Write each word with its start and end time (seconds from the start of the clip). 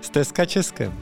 Stezka 0.00 0.44
Českem. 0.44 0.98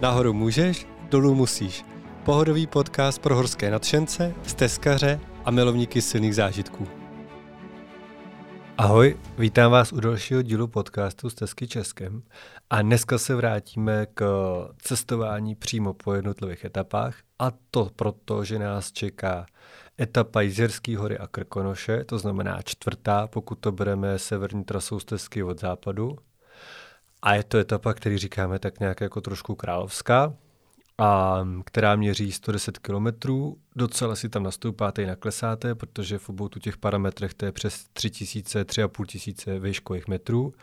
Nahoru 0.00 0.32
můžeš, 0.32 0.86
dolů 1.10 1.34
musíš. 1.34 1.84
Pohodový 2.24 2.66
podcast 2.66 3.22
pro 3.22 3.36
horské 3.36 3.70
nadšence, 3.70 4.34
stezkaře 4.46 5.20
a 5.44 5.50
milovníky 5.50 6.02
silných 6.02 6.34
zážitků. 6.34 6.88
Ahoj, 8.78 9.16
vítám 9.38 9.72
vás 9.72 9.92
u 9.92 10.00
dalšího 10.00 10.42
dílu 10.42 10.68
podcastu 10.68 11.30
Stezky 11.30 11.68
Českem 11.68 12.22
a 12.70 12.82
dneska 12.82 13.18
se 13.18 13.34
vrátíme 13.34 14.06
k 14.14 14.24
cestování 14.82 15.54
přímo 15.54 15.94
po 15.94 16.14
jednotlivých 16.14 16.64
etapách 16.64 17.16
a 17.38 17.52
to 17.70 17.90
proto, 17.96 18.44
že 18.44 18.58
nás 18.58 18.92
čeká 18.92 19.46
etapa 20.00 20.40
Jizerský 20.40 20.96
hory 20.96 21.18
a 21.18 21.26
Krkonoše, 21.26 22.04
to 22.04 22.18
znamená 22.18 22.62
čtvrtá, 22.62 23.26
pokud 23.26 23.54
to 23.54 23.72
bereme 23.72 24.18
severní 24.18 24.64
trasou 24.64 25.00
stezky 25.00 25.42
od 25.42 25.60
západu. 25.60 26.16
A 27.22 27.34
je 27.34 27.44
to 27.44 27.58
etapa, 27.58 27.94
který 27.94 28.18
říkáme 28.18 28.58
tak 28.58 28.80
nějak 28.80 29.00
jako 29.00 29.20
trošku 29.20 29.54
královská, 29.54 30.34
a 30.98 31.44
která 31.64 31.96
měří 31.96 32.32
110 32.32 32.78
km. 32.78 33.06
Docela 33.76 34.16
si 34.16 34.28
tam 34.28 34.42
nastoupáte 34.42 35.02
i 35.02 35.06
naklesáte, 35.06 35.74
protože 35.74 36.18
v 36.18 36.28
obou 36.28 36.48
těch 36.48 36.76
parametrech 36.76 37.34
to 37.34 37.44
je 37.44 37.52
přes 37.52 37.84
3000, 37.92 38.64
3500 38.64 39.62
výškových 39.62 40.08
metrů. 40.08 40.54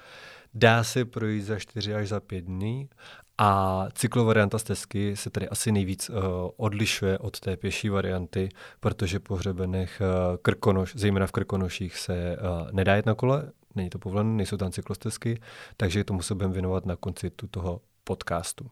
Dá 0.53 0.83
se 0.83 1.05
projít 1.05 1.41
za 1.41 1.59
4 1.59 1.95
až 1.95 2.07
za 2.07 2.19
5 2.19 2.41
dní 2.41 2.89
a 3.37 3.85
cyklovarianta 3.93 4.59
stezky 4.59 5.15
se 5.15 5.29
tady 5.29 5.49
asi 5.49 5.71
nejvíc 5.71 6.09
uh, 6.09 6.15
odlišuje 6.57 7.17
od 7.17 7.39
té 7.39 7.57
pěší 7.57 7.89
varianty, 7.89 8.49
protože 8.79 9.19
po 9.19 9.35
hřebenech 9.35 10.01
uh, 10.01 10.37
Krkonoš, 10.41 10.93
zejména 10.95 11.27
v 11.27 11.31
Krkonoších, 11.31 11.97
se 11.97 12.37
uh, 12.37 12.71
nedá 12.71 12.95
jet 12.95 13.05
na 13.05 13.15
kole, 13.15 13.51
není 13.77 13.89
to 13.89 13.99
povolené, 13.99 14.29
nejsou 14.29 14.57
tam 14.57 14.71
cyklostezky, 14.71 15.39
takže 15.77 16.03
tomu 16.03 16.21
se 16.21 16.35
budeme 16.35 16.53
věnovat 16.53 16.85
na 16.85 16.95
konci 16.95 17.31
toho 17.51 17.81
podcastu. 18.03 18.65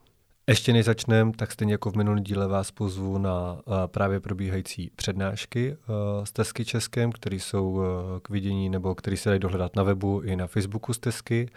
Ještě 0.48 0.72
než 0.72 0.84
začneme, 0.84 1.32
tak 1.36 1.52
stejně 1.52 1.74
jako 1.74 1.90
v 1.90 1.96
minulém 1.96 2.24
díle 2.24 2.48
vás 2.48 2.70
pozvu 2.70 3.18
na 3.18 3.52
uh, 3.52 3.74
právě 3.86 4.20
probíhající 4.20 4.90
přednášky 4.96 5.72
uh, 5.72 6.24
Stezky 6.24 6.64
Českém, 6.64 7.12
které 7.12 7.36
jsou 7.36 7.70
uh, 7.70 7.82
k 8.22 8.28
vidění 8.28 8.68
nebo 8.68 8.94
které 8.94 9.16
se 9.16 9.28
dají 9.28 9.40
dohledat 9.40 9.76
na 9.76 9.82
webu 9.82 10.20
i 10.20 10.36
na 10.36 10.46
Facebooku 10.46 10.92
Stezky. 10.92 11.48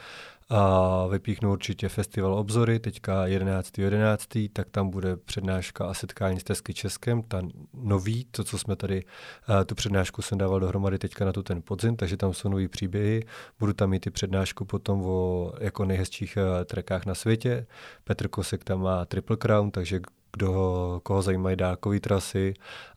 A 0.51 1.07
vypíchnu 1.07 1.51
určitě 1.51 1.89
festival 1.89 2.33
Obzory, 2.33 2.79
teďka 2.79 3.25
11.11., 3.25 3.81
11., 3.81 4.27
tak 4.53 4.69
tam 4.69 4.89
bude 4.89 5.17
přednáška 5.17 5.85
a 5.85 5.93
setkání 5.93 6.39
s 6.39 6.43
Tesky 6.43 6.73
Českem, 6.73 7.21
ta 7.23 7.41
nový, 7.73 8.25
to, 8.25 8.43
co 8.43 8.57
jsme 8.57 8.75
tady, 8.75 9.03
tu 9.65 9.75
přednášku 9.75 10.21
jsem 10.21 10.37
dával 10.37 10.59
dohromady 10.59 10.97
teďka 10.97 11.25
na 11.25 11.31
tu 11.33 11.43
ten 11.43 11.61
podzim, 11.61 11.95
takže 11.95 12.17
tam 12.17 12.33
jsou 12.33 12.49
nový 12.49 12.67
příběhy. 12.67 13.25
Budu 13.59 13.73
tam 13.73 13.89
mít 13.89 14.07
i 14.07 14.09
přednášku 14.09 14.65
potom 14.65 15.01
o 15.05 15.51
jako 15.59 15.85
nejhezčích 15.85 16.37
trekách 16.65 17.05
na 17.05 17.15
světě. 17.15 17.67
Petr 18.03 18.27
Kosek 18.27 18.63
tam 18.63 18.81
má 18.81 19.05
Triple 19.05 19.37
Crown, 19.37 19.71
takže 19.71 19.99
kdo, 20.33 20.99
koho 21.03 21.21
zajímají 21.21 21.55
dálkové 21.55 21.99
trasy 21.99 22.53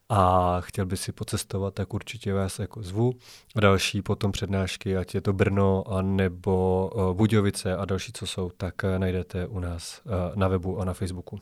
a 0.09 0.61
chtěl 0.61 0.87
by 0.87 0.97
si 0.97 1.13
pocestovat, 1.13 1.75
tak 1.75 1.95
určitě 1.95 2.35
vás 2.35 2.59
jako 2.59 2.83
zvu. 2.83 3.13
A 3.57 3.61
další 3.61 4.03
potom 4.03 4.33
přednášky, 4.33 4.97
ať 4.97 5.15
je 5.15 5.21
to 5.21 5.33
Brno 5.33 5.85
a 5.89 6.03
nebo 6.03 6.91
uh, 6.95 7.17
Budějovice 7.17 7.77
a 7.77 7.85
další, 7.85 8.13
co 8.13 8.27
jsou, 8.27 8.51
tak 8.57 8.75
uh, 8.85 8.99
najdete 8.99 9.47
u 9.47 9.61
nás 9.61 10.01
uh, 10.05 10.13
na 10.35 10.49
webu 10.49 10.81
a 10.81 10.85
na 10.85 10.95
Facebooku. 10.95 11.41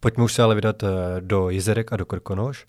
Pojďme 0.00 0.24
už 0.24 0.32
se 0.32 0.42
ale 0.42 0.54
vydat 0.54 0.84
do 1.20 1.50
Jezerek 1.50 1.92
a 1.92 1.96
do 1.96 2.06
Krkonoš. 2.06 2.66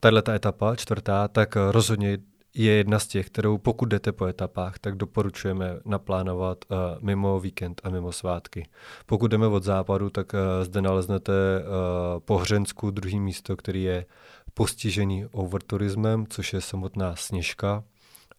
Tahle 0.00 0.22
ta 0.22 0.34
etapa, 0.34 0.76
čtvrtá, 0.76 1.28
tak 1.28 1.56
rozhodně 1.70 2.18
je 2.54 2.72
jedna 2.72 2.98
z 2.98 3.06
těch, 3.06 3.26
kterou 3.26 3.58
pokud 3.58 3.86
jdete 3.86 4.12
po 4.12 4.26
etapách, 4.26 4.78
tak 4.78 4.96
doporučujeme 4.96 5.78
naplánovat 5.84 6.64
uh, 6.68 6.76
mimo 7.00 7.40
víkend 7.40 7.80
a 7.84 7.90
mimo 7.90 8.12
svátky. 8.12 8.66
Pokud 9.06 9.28
jdeme 9.28 9.46
od 9.46 9.62
západu, 9.62 10.10
tak 10.10 10.32
uh, 10.32 10.64
zde 10.64 10.82
naleznete 10.82 11.32
uh, 11.32 12.20
po 12.20 12.36
Hřensku 12.38 12.90
druhý 12.90 13.20
místo, 13.20 13.56
který 13.56 13.82
je 13.82 14.06
postižený 14.54 15.26
overturismem, 15.26 16.26
což 16.26 16.52
je 16.52 16.60
samotná 16.60 17.16
Sněžka. 17.16 17.84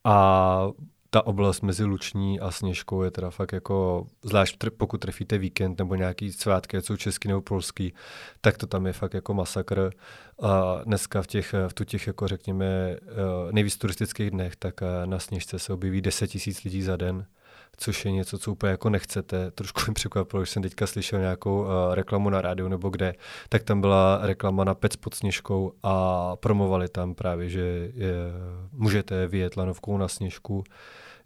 A 0.03 0.67
ta 1.15 1.27
oblast 1.27 1.61
mezi 1.61 1.83
Luční 1.83 2.39
a 2.39 2.51
Sněžkou 2.51 3.03
je 3.03 3.11
teda 3.11 3.29
fakt 3.29 3.53
jako, 3.53 4.07
zvlášť 4.23 4.57
pokud 4.77 4.97
trefíte 4.97 5.37
víkend 5.37 5.79
nebo 5.79 5.95
nějaký 5.95 6.31
svátky, 6.31 6.81
jsou 6.81 6.97
český 6.97 7.27
nebo 7.27 7.41
polský, 7.41 7.93
tak 8.41 8.57
to 8.57 8.67
tam 8.67 8.85
je 8.85 8.93
fakt 8.93 9.13
jako 9.13 9.33
masakr. 9.33 9.89
A 10.41 10.81
dneska 10.83 11.21
v 11.21 11.27
těch, 11.27 11.53
v 11.67 11.73
tu 11.73 11.83
těch 11.83 12.07
jako 12.07 12.27
řekněme 12.27 12.65
eh, 12.65 12.97
nejvíc 13.51 13.77
turistických 13.77 14.31
dnech, 14.31 14.55
tak 14.55 14.81
eh, 14.81 15.07
na 15.07 15.19
Sněžce 15.19 15.59
se 15.59 15.73
objeví 15.73 16.01
10 16.01 16.27
tisíc 16.27 16.63
lidí 16.63 16.81
za 16.81 16.95
den 16.95 17.25
což 17.77 18.05
je 18.05 18.11
něco, 18.11 18.39
co 18.39 18.51
úplně 18.51 18.71
jako 18.71 18.89
nechcete. 18.89 19.51
Trošku 19.55 19.81
mi 19.87 19.93
překvapilo, 19.93 20.45
že 20.45 20.51
jsem 20.51 20.63
teďka 20.63 20.87
slyšel 20.87 21.19
nějakou 21.19 21.61
uh, 21.61 21.67
reklamu 21.93 22.29
na 22.29 22.41
rádiu 22.41 22.67
nebo 22.67 22.89
kde, 22.89 23.15
tak 23.49 23.63
tam 23.63 23.81
byla 23.81 24.19
reklama 24.21 24.63
na 24.63 24.75
Pec 24.75 24.95
pod 24.95 25.13
Sněžkou 25.13 25.73
a 25.83 26.35
promovali 26.35 26.87
tam 26.87 27.15
právě, 27.15 27.49
že 27.49 27.91
je, 27.93 28.13
můžete 28.71 29.27
vyjet 29.27 29.57
lanovkou 29.57 29.97
na 29.97 30.07
Sněžku 30.07 30.63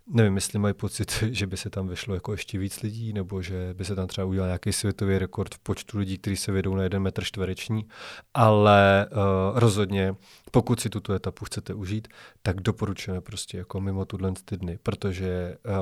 nevím, 0.09 0.35
jestli 0.35 0.59
mají 0.59 0.73
pocit, 0.73 1.23
že 1.31 1.47
by 1.47 1.57
se 1.57 1.69
tam 1.69 1.87
vyšlo 1.87 2.13
jako 2.13 2.31
ještě 2.31 2.57
víc 2.57 2.81
lidí, 2.81 3.13
nebo 3.13 3.41
že 3.41 3.73
by 3.73 3.85
se 3.85 3.95
tam 3.95 4.07
třeba 4.07 4.25
udělal 4.25 4.47
nějaký 4.47 4.73
světový 4.73 5.17
rekord 5.17 5.55
v 5.55 5.59
počtu 5.59 5.97
lidí, 5.97 6.17
kteří 6.17 6.37
se 6.37 6.51
vědou 6.51 6.75
na 6.75 6.83
jeden 6.83 7.01
metr 7.01 7.23
čtvereční, 7.23 7.85
ale 8.33 9.07
uh, 9.11 9.59
rozhodně, 9.59 10.15
pokud 10.51 10.79
si 10.79 10.89
tuto 10.89 11.13
etapu 11.13 11.45
chcete 11.45 11.73
užít, 11.73 12.07
tak 12.41 12.61
doporučujeme 12.61 13.21
prostě 13.21 13.57
jako 13.57 13.81
mimo 13.81 14.05
tuhle 14.05 14.33
ty 14.45 14.57
dny, 14.57 14.79
protože 14.83 15.57
uh, 15.65 15.73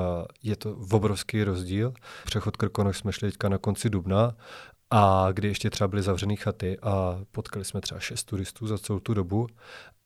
je 0.42 0.56
to 0.56 0.76
obrovský 0.90 1.44
rozdíl. 1.44 1.92
Přechod 2.24 2.56
Krkonoš 2.56 2.98
jsme 2.98 3.12
šli 3.12 3.30
teďka 3.30 3.48
na 3.48 3.58
konci 3.58 3.90
dubna 3.90 4.36
a 4.90 5.28
kdy 5.32 5.48
ještě 5.48 5.70
třeba 5.70 5.88
byly 5.88 6.02
zavřené 6.02 6.36
chaty 6.36 6.78
a 6.82 7.20
potkali 7.32 7.64
jsme 7.64 7.80
třeba 7.80 8.00
šest 8.00 8.24
turistů 8.24 8.66
za 8.66 8.78
celou 8.78 8.98
tu 8.98 9.14
dobu 9.14 9.46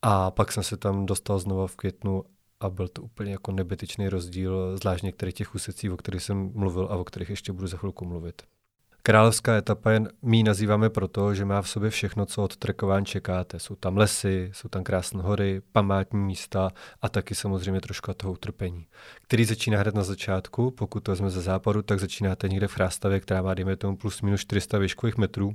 a 0.02 0.30
pak 0.30 0.52
jsem 0.52 0.62
se 0.62 0.76
tam 0.76 1.06
dostal 1.06 1.38
znova 1.38 1.66
v 1.66 1.76
květnu 1.76 2.24
a 2.62 2.70
byl 2.70 2.88
to 2.88 3.02
úplně 3.02 3.32
jako 3.32 3.52
nebytečný 3.52 4.08
rozdíl, 4.08 4.76
zvlášť 4.78 5.04
některých 5.04 5.34
těch 5.34 5.54
úsecí, 5.54 5.90
o 5.90 5.96
kterých 5.96 6.22
jsem 6.22 6.52
mluvil 6.54 6.88
a 6.90 6.96
o 6.96 7.04
kterých 7.04 7.30
ještě 7.30 7.52
budu 7.52 7.66
za 7.66 7.76
chvilku 7.76 8.04
mluvit. 8.04 8.42
Královská 9.04 9.56
etapa 9.56 9.90
je, 9.90 10.02
my 10.22 10.36
ji 10.36 10.42
nazýváme 10.42 10.90
proto, 10.90 11.34
že 11.34 11.44
má 11.44 11.62
v 11.62 11.68
sobě 11.68 11.90
všechno, 11.90 12.26
co 12.26 12.42
od 12.42 12.56
trekování 12.56 13.06
čekáte. 13.06 13.58
Jsou 13.58 13.74
tam 13.74 13.96
lesy, 13.96 14.50
jsou 14.54 14.68
tam 14.68 14.84
krásné 14.84 15.22
hory, 15.22 15.62
památní 15.72 16.20
místa 16.20 16.70
a 17.00 17.08
taky 17.08 17.34
samozřejmě 17.34 17.80
trošku 17.80 18.14
toho 18.14 18.32
utrpení. 18.32 18.86
Který 19.22 19.44
začíná 19.44 19.80
hned 19.80 19.94
na 19.94 20.02
začátku, 20.02 20.70
pokud 20.70 21.00
to 21.00 21.12
vezme 21.12 21.30
ze 21.30 21.42
západu, 21.42 21.82
tak 21.82 22.00
začínáte 22.00 22.48
někde 22.48 22.68
v 22.68 22.72
Chrástavě, 22.72 23.20
která 23.20 23.42
má, 23.42 23.54
dejme 23.54 23.76
tomu, 23.76 23.96
plus 23.96 24.22
minus 24.22 24.40
400 24.40 24.78
výškových 24.78 25.16
metrů 25.16 25.54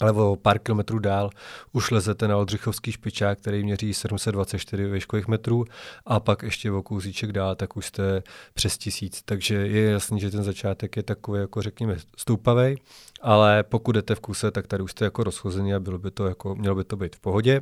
ale 0.00 0.12
o 0.12 0.36
pár 0.36 0.58
kilometrů 0.58 0.98
dál 0.98 1.30
už 1.72 1.90
lezete 1.90 2.28
na 2.28 2.36
Oldřichovský 2.36 2.92
špičák, 2.92 3.38
který 3.38 3.64
měří 3.64 3.94
724 3.94 4.86
výškových 4.86 5.28
metrů 5.28 5.64
a 6.06 6.20
pak 6.20 6.42
ještě 6.42 6.72
o 6.72 6.82
kousíček 6.82 7.32
dál, 7.32 7.54
tak 7.54 7.76
už 7.76 7.86
jste 7.86 8.22
přes 8.54 8.78
tisíc. 8.78 9.22
Takže 9.24 9.54
je 9.54 9.90
jasný, 9.90 10.20
že 10.20 10.30
ten 10.30 10.42
začátek 10.42 10.96
je 10.96 11.02
takový, 11.02 11.40
jako 11.40 11.62
řekněme, 11.62 11.96
stoupavý, 12.16 12.76
ale 13.20 13.62
pokud 13.62 13.92
jdete 13.92 14.14
v 14.14 14.20
kuse, 14.20 14.50
tak 14.50 14.66
tady 14.66 14.82
už 14.82 14.90
jste 14.90 15.04
jako 15.04 15.24
rozchození 15.24 15.74
a 15.74 15.80
bylo 15.80 15.98
by 15.98 16.10
to 16.10 16.26
jako, 16.26 16.54
mělo 16.54 16.74
by 16.74 16.84
to 16.84 16.96
být 16.96 17.16
v 17.16 17.20
pohodě. 17.20 17.60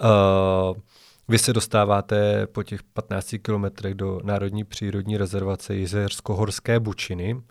Uh, 0.00 0.76
vy 1.28 1.38
se 1.38 1.52
dostáváte 1.52 2.46
po 2.46 2.62
těch 2.62 2.82
15 2.82 3.34
kilometrech 3.42 3.94
do 3.94 4.20
Národní 4.24 4.64
přírodní 4.64 5.16
rezervace 5.16 5.74
Jizersko-Horské 5.74 6.80
Bučiny 6.80 7.42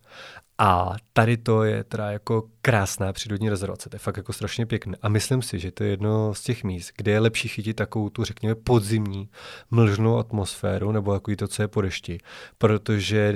a 0.58 0.96
tady 1.14 1.38
to 1.38 1.64
je 1.64 1.84
teda 1.84 2.12
jako 2.12 2.44
krásná 2.62 3.14
přírodní 3.14 3.50
rezervace, 3.50 3.90
to 3.90 3.96
je 3.96 4.00
fakt 4.00 4.18
jako 4.18 4.34
strašně 4.34 4.66
pěkné. 4.66 4.98
A 5.02 5.10
myslím 5.10 5.42
si, 5.42 5.60
že 5.60 5.72
to 5.72 5.84
je 5.84 5.90
jedno 5.90 6.34
z 6.34 6.42
těch 6.42 6.64
míst, 6.64 6.92
kde 6.98 7.12
je 7.12 7.20
lepší 7.20 7.48
chytit 7.48 7.76
takovou 7.76 8.10
tu, 8.10 8.24
řekněme, 8.24 8.56
podzimní 8.56 9.30
mlžnou 9.72 10.18
atmosféru, 10.18 10.92
nebo 10.92 11.14
jako 11.14 11.36
to, 11.36 11.48
co 11.48 11.62
je 11.62 11.68
po 11.68 11.82
dešti, 11.82 12.18
protože 12.58 13.34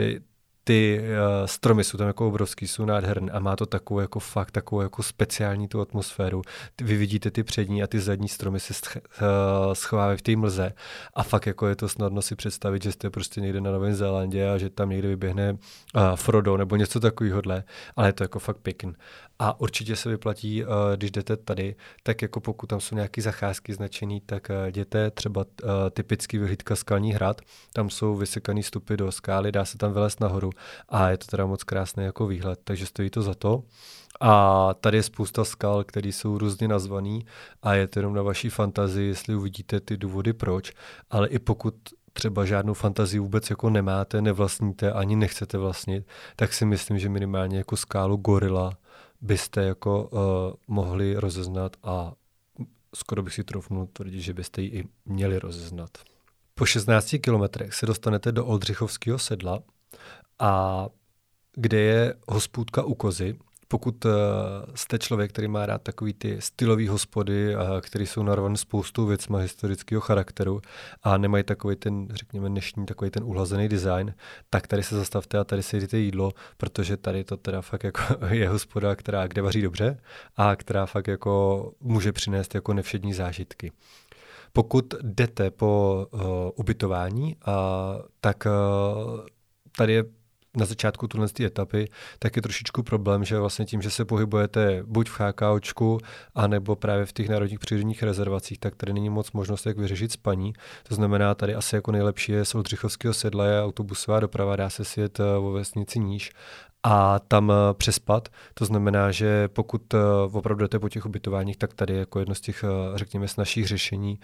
ty 0.68 1.02
uh, 1.02 1.46
stromy 1.46 1.84
jsou 1.84 1.98
tam 1.98 2.08
jako 2.08 2.28
obrovský, 2.28 2.68
jsou 2.68 2.86
nádherné 2.86 3.32
a 3.32 3.40
má 3.40 3.56
to 3.56 3.66
takovou 3.66 4.00
jako 4.00 4.20
fakt 4.20 4.52
takovou 4.52 4.82
jako 4.82 5.04
speciální 5.04 5.68
tu 5.68 5.82
atmosféru. 5.82 6.42
Vy 6.82 6.98
vidíte 6.98 7.32
ty 7.32 7.44
přední 7.44 7.84
a 7.84 7.88
ty 7.88 8.00
zadní 8.00 8.28
stromy 8.28 8.60
se 8.60 8.74
sch, 8.74 8.96
uh, 8.96 9.74
schovávají 9.74 10.18
v 10.18 10.22
té 10.22 10.36
mlze 10.36 10.74
a 11.14 11.24
fakt 11.24 11.46
jako 11.46 11.68
je 11.68 11.76
to 11.76 11.90
snadno 11.90 12.22
si 12.22 12.36
představit, 12.36 12.84
že 12.84 12.92
jste 12.92 13.10
prostě 13.10 13.42
někde 13.42 13.62
na 13.62 13.72
Novém 13.72 13.96
Zélandě 13.96 14.50
a 14.50 14.58
že 14.58 14.70
tam 14.70 14.90
někde 14.90 15.08
vyběhne 15.08 15.54
uh, 15.54 16.02
Frodo 16.16 16.58
nebo 16.58 16.76
něco 16.76 17.00
takového, 17.00 17.42
ale 17.96 18.08
je 18.08 18.14
to 18.14 18.24
jako 18.24 18.40
fakt 18.40 18.58
pěkný. 18.58 18.94
A 19.40 19.60
určitě 19.60 19.96
se 19.96 20.10
vyplatí, 20.10 20.64
uh, 20.64 20.70
když 20.96 21.12
jdete 21.12 21.38
tady, 21.38 21.76
tak 22.04 22.22
jako 22.22 22.40
pokud 22.40 22.68
tam 22.68 22.80
jsou 22.80 22.96
nějaké 22.96 23.22
zacházky 23.22 23.74
značený, 23.74 24.22
tak 24.26 24.48
uh, 24.50 24.68
jděte 24.68 25.12
třeba 25.12 25.42
uh, 25.42 25.70
typický 25.92 26.38
vyhlídka 26.38 26.76
Skalní 26.76 27.14
hrad, 27.14 27.42
tam 27.74 27.90
jsou 27.90 28.16
vysekané 28.16 28.64
stupy 28.64 28.98
do 28.98 29.12
skály, 29.12 29.52
dá 29.52 29.66
se 29.66 29.78
tam 29.78 29.94
vylézt 29.94 30.20
nahoru 30.20 30.50
a 30.90 31.10
je 31.10 31.18
to 31.18 31.26
teda 31.28 31.46
moc 31.46 31.64
krásný 31.64 32.04
jako 32.04 32.28
výhled, 32.28 32.60
takže 32.64 32.86
stojí 32.86 33.10
to 33.10 33.22
za 33.22 33.34
to. 33.34 33.64
A 34.22 34.74
tady 34.74 34.98
je 34.98 35.04
spousta 35.04 35.46
skal, 35.46 35.84
které 35.84 36.10
jsou 36.10 36.38
různě 36.38 36.68
nazvané 36.68 37.20
a 37.62 37.74
je 37.74 37.88
to 37.88 38.00
jenom 38.00 38.14
na 38.14 38.22
vaší 38.22 38.50
fantazii, 38.50 39.08
jestli 39.08 39.36
uvidíte 39.36 39.80
ty 39.80 39.98
důvody 39.98 40.34
proč, 40.34 40.74
ale 41.10 41.28
i 41.28 41.40
pokud 41.40 41.76
třeba 42.14 42.46
žádnou 42.46 42.74
fantazii 42.74 43.20
vůbec 43.20 43.50
jako 43.50 43.70
nemáte, 43.70 44.22
nevlastníte, 44.22 44.92
ani 44.92 45.16
nechcete 45.16 45.58
vlastnit, 45.58 46.08
tak 46.36 46.54
si 46.54 46.66
myslím, 46.66 47.00
že 47.00 47.10
minimálně 47.10 47.58
jako 47.58 47.78
skálu 47.78 48.18
Gorila 48.18 48.78
byste 49.22 49.64
jako 49.64 50.04
uh, 50.04 50.20
mohli 50.68 51.16
rozeznat 51.16 51.78
a 51.84 52.14
skoro 52.96 53.24
bych 53.24 53.34
si 53.34 53.44
trofnul 53.44 53.88
tvrdit, 53.94 54.22
že 54.22 54.34
byste 54.34 54.62
ji 54.62 54.70
i 54.70 54.84
měli 55.06 55.40
rozeznat. 55.40 55.90
Po 56.56 56.66
16 56.66 57.16
kilometrech 57.22 57.74
se 57.74 57.86
dostanete 57.86 58.32
do 58.32 58.46
Oldřichovského 58.46 59.20
sedla, 59.20 59.60
a 60.40 60.86
kde 61.54 61.80
je 61.80 62.14
hospůdka 62.28 62.84
u 62.84 62.96
kozy, 62.96 63.38
pokud 63.68 64.06
uh, 64.06 64.12
jste 64.76 65.00
člověk, 65.00 65.32
který 65.32 65.48
má 65.48 65.66
rád 65.66 65.82
takový 65.82 66.14
ty 66.14 66.42
stylové 66.42 66.90
hospody, 66.90 67.56
uh, 67.56 67.62
které 67.82 68.06
jsou 68.06 68.24
narvané 68.24 68.58
spoustou 68.58 69.06
věcma 69.06 69.40
historického 69.40 70.02
charakteru 70.02 70.62
a 71.04 71.18
nemají 71.18 71.44
takový 71.44 71.76
ten, 71.76 72.08
řekněme, 72.12 72.50
dnešní 72.50 72.86
takový 72.86 73.12
ten 73.12 73.24
uhlazený 73.24 73.68
design, 73.68 74.14
tak 74.50 74.68
tady 74.68 74.84
se 74.84 74.96
zastavte 74.96 75.38
a 75.38 75.44
tady 75.44 75.64
si 75.64 75.80
jdete 75.80 75.98
jídlo, 75.98 76.32
protože 76.58 76.98
tady 76.98 77.24
to 77.24 77.38
teda 77.38 77.62
fakt 77.62 77.84
jako 77.84 78.02
je 78.30 78.50
hospoda, 78.50 78.96
která 78.96 79.28
kde 79.28 79.42
vaří 79.42 79.62
dobře 79.62 79.98
a 80.36 80.56
která 80.56 80.86
fakt 80.86 81.08
jako 81.08 81.72
může 81.80 82.12
přinést 82.12 82.56
jako 82.56 82.74
nevšední 82.74 83.14
zážitky. 83.14 83.72
Pokud 84.54 84.94
jdete 85.02 85.52
po 85.52 86.06
uh, 86.12 86.22
ubytování, 86.56 87.36
uh, 87.36 87.54
tak 88.22 88.46
uh, 88.46 89.20
tady 89.78 89.94
je 89.94 90.04
na 90.58 90.66
začátku 90.66 91.08
tuhle 91.08 91.28
etapy, 91.42 91.90
tak 92.20 92.36
je 92.36 92.42
trošičku 92.42 92.84
problém, 92.84 93.24
že 93.24 93.40
vlastně 93.40 93.66
tím, 93.66 93.82
že 93.82 93.90
se 93.90 94.06
pohybujete 94.06 94.84
buď 94.86 95.10
v 95.10 95.14
chákáočku, 95.14 96.00
anebo 96.36 96.76
právě 96.76 97.06
v 97.06 97.14
těch 97.14 97.30
národních 97.30 97.60
přírodních 97.60 98.04
rezervacích, 98.04 98.60
tak 98.60 98.76
tady 98.76 98.94
není 98.94 99.10
moc 99.10 99.32
možnost, 99.32 99.66
jak 99.66 99.78
vyřešit 99.78 100.12
spaní. 100.12 100.54
To 100.88 100.96
znamená, 100.96 101.36
tady 101.36 101.56
asi 101.56 101.76
jako 101.76 101.92
nejlepší 101.92 102.32
je 102.32 102.46
z 102.46 102.56
Oldřichovského 102.56 103.14
sedla 103.14 103.46
je 103.46 103.64
autobusová 103.64 104.20
doprava, 104.20 104.56
dá 104.56 104.70
se 104.70 104.86
sjet 104.86 105.20
eh, 105.20 105.24
vo 105.40 105.52
vesnici 105.52 106.00
níž 106.00 106.32
a 106.84 107.20
tam 107.20 107.52
eh, 107.52 107.74
přespat. 107.74 108.30
To 108.54 108.66
znamená, 108.66 109.12
že 109.12 109.48
pokud 109.48 109.94
eh, 109.94 109.98
opravdu 110.32 110.64
jdete 110.64 110.80
po 110.80 110.90
těch 110.90 111.06
ubytováních, 111.06 111.58
tak 111.58 111.74
tady 111.74 111.94
je 111.94 112.00
jako 112.00 112.20
jedno 112.20 112.36
z 112.36 112.42
těch, 112.42 112.64
řekněme, 112.96 113.26
našich 113.38 113.68
řešení, 113.68 114.20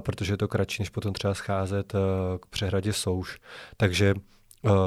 protože 0.00 0.32
je 0.32 0.36
to 0.36 0.48
kratší, 0.48 0.82
než 0.82 0.90
potom 0.90 1.12
třeba 1.12 1.34
scházet 1.34 1.92
k 2.40 2.46
přehradě 2.50 2.92
Souš. 2.92 3.38
Takže 3.76 4.14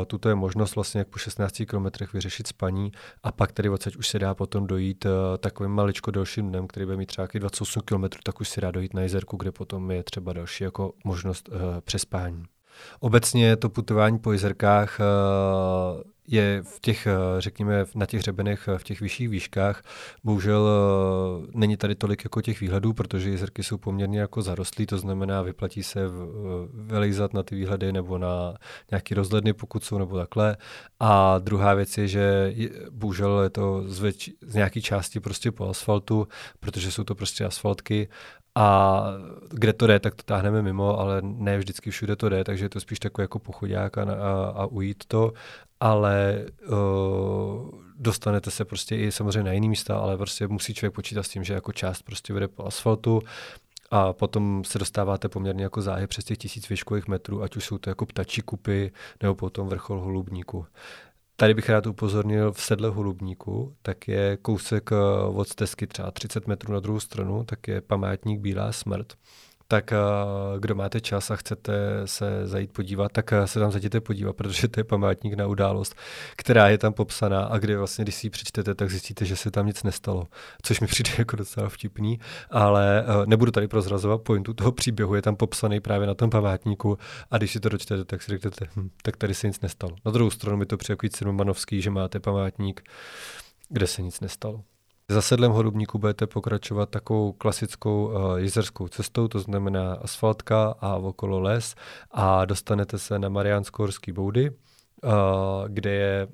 tuto 0.07 0.29
je 0.29 0.35
možnost 0.35 0.75
vlastně 0.75 0.99
jak 0.99 1.07
po 1.07 1.19
16 1.19 1.61
kilometrech 1.69 2.13
vyřešit 2.13 2.47
spaní 2.47 2.91
a 3.23 3.31
pak 3.31 3.51
tedy 3.51 3.69
odsaď 3.69 3.95
už 3.95 4.07
se 4.07 4.19
dá 4.19 4.35
potom 4.35 4.67
dojít 4.67 5.05
uh, 5.05 5.11
takovým 5.37 5.71
maličko 5.71 6.11
delším 6.11 6.49
dnem, 6.49 6.67
který 6.67 6.85
bude 6.85 6.97
mít 6.97 7.05
třeba 7.05 7.27
28 7.33 7.81
km, 7.85 8.03
tak 8.23 8.41
už 8.41 8.49
se 8.49 8.61
dá 8.61 8.71
dojít 8.71 8.93
na 8.93 9.01
jezerku, 9.01 9.37
kde 9.37 9.51
potom 9.51 9.91
je 9.91 10.03
třeba 10.03 10.33
další 10.33 10.63
jako 10.63 10.93
možnost 11.03 11.49
uh, 11.49 11.55
přespání. 11.81 12.43
Obecně 12.99 13.55
to 13.55 13.69
putování 13.69 14.19
po 14.19 14.31
jezerkách 14.31 14.99
je 16.27 16.63
v 16.63 16.79
těch, 16.79 17.07
eh, 17.07 17.41
řekněme, 17.41 17.85
na 17.95 18.05
těch 18.05 18.19
hřebenech, 18.19 18.67
eh, 18.67 18.77
v 18.77 18.83
těch 18.83 19.01
vyšších 19.01 19.29
výškách, 19.29 19.83
bohužel 20.23 20.69
eh, 20.69 21.47
není 21.53 21.77
tady 21.77 21.95
tolik 21.95 22.23
jako 22.23 22.41
těch 22.41 22.61
výhledů, 22.61 22.93
protože 22.93 23.29
jezerky 23.29 23.63
jsou 23.63 23.77
poměrně 23.77 24.19
jako 24.19 24.41
zarostlí, 24.41 24.85
to 24.85 24.97
znamená, 24.97 25.41
vyplatí 25.41 25.83
se 25.83 25.99
vylejzat 26.73 27.33
na 27.33 27.43
ty 27.43 27.55
výhledy 27.55 27.91
nebo 27.91 28.17
na 28.17 28.53
nějaký 28.91 29.13
rozhledny, 29.13 29.53
pokud 29.53 29.83
jsou, 29.83 29.97
nebo 29.97 30.17
takhle. 30.17 30.57
A 30.99 31.39
druhá 31.39 31.73
věc 31.73 31.97
je, 31.97 32.07
že 32.07 32.53
bohužel 32.91 33.41
je 33.41 33.49
to 33.49 33.83
z, 33.87 33.99
věč, 33.99 34.29
z 34.41 34.55
nějaké 34.55 34.81
části 34.81 35.19
prostě 35.19 35.51
po 35.51 35.69
asfaltu, 35.69 36.27
protože 36.59 36.91
jsou 36.91 37.03
to 37.03 37.15
prostě 37.15 37.45
asfaltky. 37.45 38.07
A 38.59 39.03
kde 39.49 39.73
to 39.73 39.87
jde, 39.87 39.99
tak 39.99 40.15
to 40.15 40.23
táhneme 40.23 40.61
mimo, 40.61 40.99
ale 40.99 41.21
ne 41.21 41.57
vždycky 41.57 41.91
všude 41.91 42.15
to 42.15 42.29
jde, 42.29 42.43
takže 42.43 42.65
je 42.65 42.69
to 42.69 42.79
spíš 42.79 42.99
takový 42.99 43.23
jako 43.23 43.39
pochodák 43.39 43.97
a, 43.97 44.01
a, 44.01 44.53
a 44.55 44.65
ujít 44.65 45.03
to 45.07 45.33
ale 45.79 46.45
uh, 46.69 47.69
dostanete 47.95 48.51
se 48.51 48.65
prostě 48.65 48.95
i 48.95 49.11
samozřejmě 49.11 49.43
na 49.43 49.51
jiný 49.51 49.69
místa, 49.69 49.97
ale 49.97 50.17
prostě 50.17 50.47
musí 50.47 50.73
člověk 50.73 50.93
počítat 50.93 51.23
s 51.23 51.29
tím, 51.29 51.43
že 51.43 51.53
jako 51.53 51.71
část 51.71 52.01
prostě 52.01 52.33
vede 52.33 52.47
po 52.47 52.65
asfaltu 52.65 53.21
a 53.91 54.13
potom 54.13 54.63
se 54.63 54.79
dostáváte 54.79 55.29
poměrně 55.29 55.63
jako 55.63 55.81
záhy 55.81 56.07
přes 56.07 56.25
těch 56.25 56.37
tisíc 56.37 56.69
výškových 56.69 57.07
metrů, 57.07 57.43
ať 57.43 57.55
už 57.55 57.65
jsou 57.65 57.77
to 57.77 57.89
jako 57.89 58.05
ptačí 58.05 58.41
kupy 58.41 58.91
nebo 59.21 59.35
potom 59.35 59.67
vrchol 59.67 59.99
holubníku. 59.99 60.65
Tady 61.35 61.53
bych 61.53 61.69
rád 61.69 61.87
upozornil 61.87 62.51
v 62.51 62.61
sedle 62.61 62.89
holubníku, 62.89 63.75
tak 63.81 64.07
je 64.07 64.37
kousek 64.37 64.91
eh, 64.91 64.95
od 65.27 65.47
stezky 65.47 65.87
třeba 65.87 66.11
30 66.11 66.47
metrů 66.47 66.73
na 66.73 66.79
druhou 66.79 66.99
stranu, 66.99 67.43
tak 67.43 67.67
je 67.67 67.81
památník 67.81 68.39
Bílá 68.39 68.71
smrt 68.71 69.13
tak 69.67 69.91
eh, 69.91 69.97
kdo 70.59 70.75
máte 70.75 71.01
čas 71.01 71.31
a 71.31 71.35
chcete 71.35 71.73
se 72.05 72.47
zajít 72.47 72.71
podívat, 72.71 73.11
tak 73.11 73.33
eh, 73.33 73.47
se 73.47 73.59
tam 73.59 73.71
zajděte 73.71 74.01
podívat, 74.01 74.33
protože 74.37 74.67
to 74.67 74.79
je 74.79 74.83
památník 74.83 75.33
na 75.33 75.47
událost, 75.47 75.95
která 76.35 76.69
je 76.69 76.77
tam 76.77 76.93
popsaná 76.93 77.45
a 77.45 77.57
kde 77.57 77.77
vlastně, 77.77 78.03
když 78.03 78.15
si 78.15 78.27
ji 78.27 78.31
přečtete, 78.31 78.75
tak 78.75 78.89
zjistíte, 78.89 79.25
že 79.25 79.35
se 79.35 79.51
tam 79.51 79.67
nic 79.67 79.83
nestalo, 79.83 80.27
což 80.61 80.79
mi 80.79 80.87
přijde 80.87 81.11
jako 81.17 81.35
docela 81.35 81.69
vtipný, 81.69 82.19
ale 82.49 83.03
eh, 83.03 83.25
nebudu 83.25 83.51
tady 83.51 83.67
prozrazovat 83.67 84.21
pointu 84.21 84.53
toho 84.53 84.71
příběhu, 84.71 85.15
je 85.15 85.21
tam 85.21 85.35
popsaný 85.35 85.79
právě 85.79 86.07
na 86.07 86.13
tom 86.13 86.29
památníku 86.29 86.97
a 87.31 87.37
když 87.37 87.51
si 87.51 87.59
to 87.59 87.69
dočtete, 87.69 88.05
tak 88.05 88.21
si 88.21 88.31
řeknete, 88.31 88.65
hm, 88.75 88.89
tak 89.01 89.17
tady 89.17 89.33
se 89.33 89.47
nic 89.47 89.61
nestalo. 89.61 89.95
Na 90.05 90.11
druhou 90.11 90.29
stranu 90.29 90.57
mi 90.57 90.65
to 90.65 90.77
přijde 90.77 90.97
jako 91.03 91.07
že 91.71 91.89
máte 91.89 92.19
památník, 92.19 92.83
kde 93.69 93.87
se 93.87 94.01
nic 94.01 94.19
nestalo. 94.19 94.63
Za 95.11 95.21
sedlem 95.21 95.51
Horubníku 95.51 95.97
budete 95.97 96.27
pokračovat 96.27 96.89
takovou 96.89 97.31
klasickou 97.31 98.07
uh, 98.07 98.37
jezerskou 98.37 98.87
cestou, 98.87 99.27
to 99.27 99.39
znamená 99.39 99.93
asfaltka 99.93 100.75
a 100.79 100.95
okolo 100.95 101.39
les 101.39 101.75
a 102.11 102.45
dostanete 102.45 102.97
se 102.97 103.19
na 103.19 103.29
Mariánsko-horský 103.29 104.11
boudy, 104.11 104.49
uh, 104.49 105.11
kde 105.67 105.91
je 105.91 106.27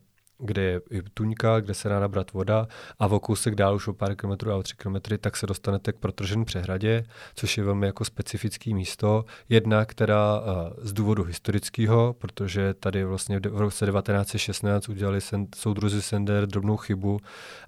kde 0.44 0.62
je 0.62 0.81
i 0.92 1.01
tuňka, 1.13 1.60
kde 1.60 1.74
se 1.74 1.90
dá 1.90 2.00
nabrat 2.00 2.34
voda 2.34 2.68
a 3.00 3.07
o 3.07 3.19
kousek 3.19 3.56
dál 3.56 3.75
už 3.75 3.88
o 3.88 3.94
pár 3.94 4.16
kilometrů 4.16 4.51
a 4.51 4.56
o 4.56 4.63
tři 4.63 4.75
kilometry, 4.75 5.18
tak 5.18 5.38
se 5.38 5.48
dostanete 5.48 5.94
k 5.94 5.98
protržené 5.98 6.45
přehradě, 6.45 7.04
což 7.36 7.57
je 7.57 7.63
velmi 7.63 7.86
jako 7.86 8.06
specifické 8.06 8.74
místo. 8.74 9.25
Jedna, 9.50 9.86
která 9.86 10.42
z 10.78 10.94
důvodu 10.94 11.24
historického, 11.24 12.13
protože 12.13 12.74
tady 12.74 13.06
vlastně 13.06 13.40
v 13.40 13.57
roce 13.57 13.86
1916 13.86 14.90
udělali 14.90 15.22
sen, 15.22 15.48
soudruzi 15.56 16.01
Sender 16.01 16.48
drobnou 16.48 16.78
chybu 16.78 17.19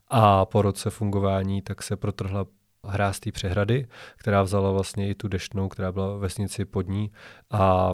a 0.07 0.45
po 0.45 0.61
roce 0.61 0.89
fungování 0.89 1.61
tak 1.61 1.83
se 1.83 1.95
protrhla 1.95 2.45
hráz 2.87 3.19
té 3.19 3.31
přehrady, 3.31 3.87
která 4.17 4.41
vzala 4.41 4.71
vlastně 4.71 5.09
i 5.09 5.15
tu 5.15 5.27
deštnou, 5.27 5.69
která 5.69 5.91
byla 5.91 6.13
ve 6.13 6.19
vesnici 6.19 6.65
pod 6.65 6.87
ní 6.87 7.11
a 7.51 7.93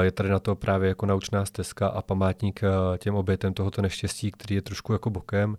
je 0.00 0.12
tady 0.12 0.28
na 0.28 0.38
to 0.38 0.56
právě 0.56 0.88
jako 0.88 1.06
naučná 1.06 1.44
stezka 1.44 1.88
a 1.88 2.02
památník 2.02 2.60
těm 2.98 3.14
obětem 3.14 3.54
tohoto 3.54 3.82
neštěstí, 3.82 4.30
který 4.30 4.54
je 4.54 4.62
trošku 4.62 4.92
jako 4.92 5.10
bokem. 5.10 5.56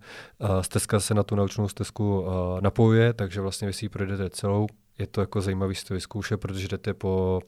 Stezka 0.62 1.00
se 1.00 1.14
na 1.14 1.24
tu 1.24 1.36
naučnou 1.36 1.68
stezku 1.68 2.26
napojuje, 2.60 3.14
takže 3.14 3.42
vlastně 3.42 3.68
vy 3.68 3.74
si 3.74 3.86
ji 3.86 3.90
projdete 3.90 4.30
celou. 4.30 4.68
Je 5.00 5.08
to 5.08 5.22
jako 5.22 5.42
zajímavý 5.42 5.76
si 5.76 5.86
to 5.86 5.94
vyzkoušet, 5.94 6.38
protože 6.38 6.68
jdete 6.68 6.94
po, 6.94 7.42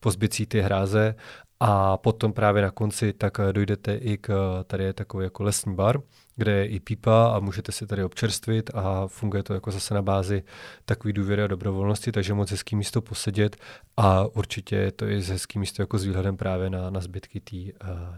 po 0.00 0.10
zbycí 0.10 0.46
ty 0.46 0.60
hráze 0.60 1.14
a 1.60 1.96
potom 1.96 2.32
právě 2.32 2.62
na 2.62 2.70
konci 2.70 3.12
tak 3.12 3.32
dojdete 3.52 3.94
i 3.94 4.18
k, 4.18 4.28
tady 4.66 4.84
je 4.84 4.92
takový 4.92 5.24
jako 5.24 5.42
lesní 5.42 5.74
bar, 5.74 6.00
kde 6.36 6.52
je 6.52 6.66
i 6.66 6.80
pípa 6.80 7.32
a 7.36 7.40
můžete 7.40 7.72
si 7.72 7.86
tady 7.86 8.04
občerstvit 8.04 8.70
a 8.74 9.06
funguje 9.06 9.42
to 9.42 9.54
jako 9.54 9.70
zase 9.70 9.94
na 9.94 10.02
bázi 10.02 10.42
takový 10.84 11.12
důvěry 11.12 11.42
a 11.42 11.46
dobrovolnosti, 11.46 12.12
takže 12.12 12.34
moc 12.34 12.50
hezký 12.50 12.76
místo 12.76 13.02
posedět 13.02 13.56
a 13.96 14.26
určitě 14.26 14.76
je 14.76 14.92
to 14.92 15.08
i 15.08 15.22
hezký 15.22 15.58
místo 15.58 15.82
jako 15.82 15.98
s 15.98 16.04
výhledem 16.04 16.36
právě 16.36 16.70
na, 16.70 16.90
na 16.90 17.00
zbytky 17.00 17.40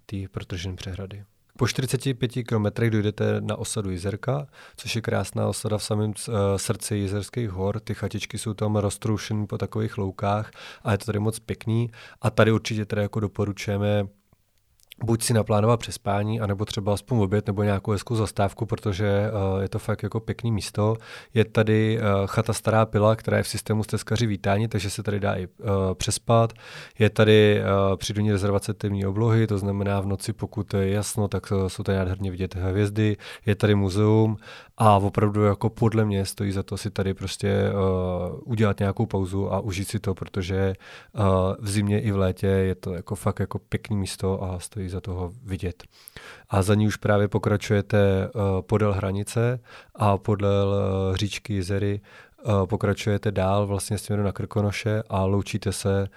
té 0.06 0.16
uh, 0.16 0.26
protržené 0.30 0.76
přehrady. 0.76 1.24
Po 1.58 1.66
45 1.66 2.28
kilometrech 2.28 2.90
dojdete 2.90 3.40
na 3.40 3.56
osadu 3.56 3.90
Jizerka, 3.90 4.46
což 4.76 4.96
je 4.96 5.02
krásná 5.02 5.48
osada 5.48 5.78
v 5.78 5.84
samém 5.84 6.10
uh, 6.10 6.34
srdci 6.56 6.96
Jizerských 6.96 7.50
hor. 7.50 7.80
Ty 7.80 7.94
chatičky 7.94 8.38
jsou 8.38 8.54
tam 8.54 8.76
roztroušené 8.76 9.46
po 9.46 9.58
takových 9.58 9.98
loukách 9.98 10.50
a 10.82 10.92
je 10.92 10.98
to 10.98 11.04
tady 11.04 11.18
moc 11.18 11.38
pěkný. 11.38 11.90
A 12.22 12.30
tady 12.30 12.52
určitě 12.52 12.84
teda 12.84 13.02
jako 13.02 13.20
doporučujeme 13.20 14.06
buď 15.04 15.22
si 15.22 15.34
naplánovat 15.34 15.80
přespání, 15.80 16.40
anebo 16.40 16.64
třeba 16.64 16.94
aspoň 16.94 17.18
oběd 17.18 17.46
nebo 17.46 17.62
nějakou 17.62 17.90
hezkou 17.90 18.14
zastávku, 18.14 18.66
protože 18.66 19.30
uh, 19.54 19.62
je 19.62 19.68
to 19.68 19.78
fakt 19.78 20.02
jako 20.02 20.20
pěkný 20.20 20.52
místo. 20.52 20.96
Je 21.34 21.44
tady 21.44 21.98
uh, 21.98 22.26
chata 22.26 22.52
Stará 22.52 22.86
pila, 22.86 23.16
která 23.16 23.36
je 23.36 23.42
v 23.42 23.48
systému 23.48 23.84
stezkaři 23.84 24.26
vítání, 24.26 24.68
takže 24.68 24.90
se 24.90 25.02
tady 25.02 25.20
dá 25.20 25.34
i 25.34 25.46
uh, 25.46 25.66
přespat. 25.94 26.52
Je 26.98 27.10
tady 27.10 27.60
uh, 27.60 27.96
přírodní 27.96 28.32
rezervace 28.32 28.74
temní 28.74 29.06
oblohy, 29.06 29.46
to 29.46 29.58
znamená 29.58 30.00
v 30.00 30.06
noci, 30.06 30.32
pokud 30.32 30.74
je 30.74 30.90
jasno, 30.90 31.28
tak 31.28 31.52
uh, 31.52 31.66
jsou 31.66 31.82
tady 31.82 31.98
nádherně 31.98 32.30
vidět 32.30 32.54
hvězdy. 32.54 33.16
Je 33.46 33.54
tady 33.54 33.74
muzeum 33.74 34.36
a 34.78 34.96
opravdu 34.96 35.44
jako 35.44 35.70
podle 35.70 36.04
mě 36.04 36.26
stojí 36.26 36.52
za 36.52 36.62
to 36.62 36.76
si 36.76 36.90
tady 36.90 37.14
prostě 37.14 37.70
uh, 37.72 38.40
udělat 38.44 38.78
nějakou 38.78 39.06
pauzu 39.06 39.52
a 39.52 39.60
užít 39.60 39.88
si 39.88 40.00
to, 40.00 40.14
protože 40.14 40.74
uh, 41.18 41.24
v 41.58 41.68
zimě 41.68 42.00
i 42.00 42.12
v 42.12 42.16
létě 42.16 42.46
je 42.46 42.74
to 42.74 42.94
jako 42.94 43.14
fakt 43.14 43.40
jako 43.40 43.58
pěkný 43.58 43.96
místo 43.96 44.42
a 44.42 44.58
stojí 44.58 44.87
za 44.88 45.00
toho 45.00 45.32
vidět. 45.42 45.84
A 46.48 46.62
za 46.62 46.74
ní 46.74 46.86
už 46.86 46.96
právě 46.96 47.28
pokračujete 47.28 48.30
uh, 48.34 48.42
podél 48.60 48.92
hranice 48.92 49.60
a 49.94 50.18
podél 50.18 50.68
uh, 50.68 51.16
říčky 51.16 51.54
Jezery 51.54 52.00
pokračujete 52.66 53.32
dál 53.32 53.66
vlastně 53.66 53.98
směru 53.98 54.22
na 54.22 54.32
Krkonoše 54.32 55.02
a 55.08 55.24
loučíte 55.24 55.72
se 55.72 56.08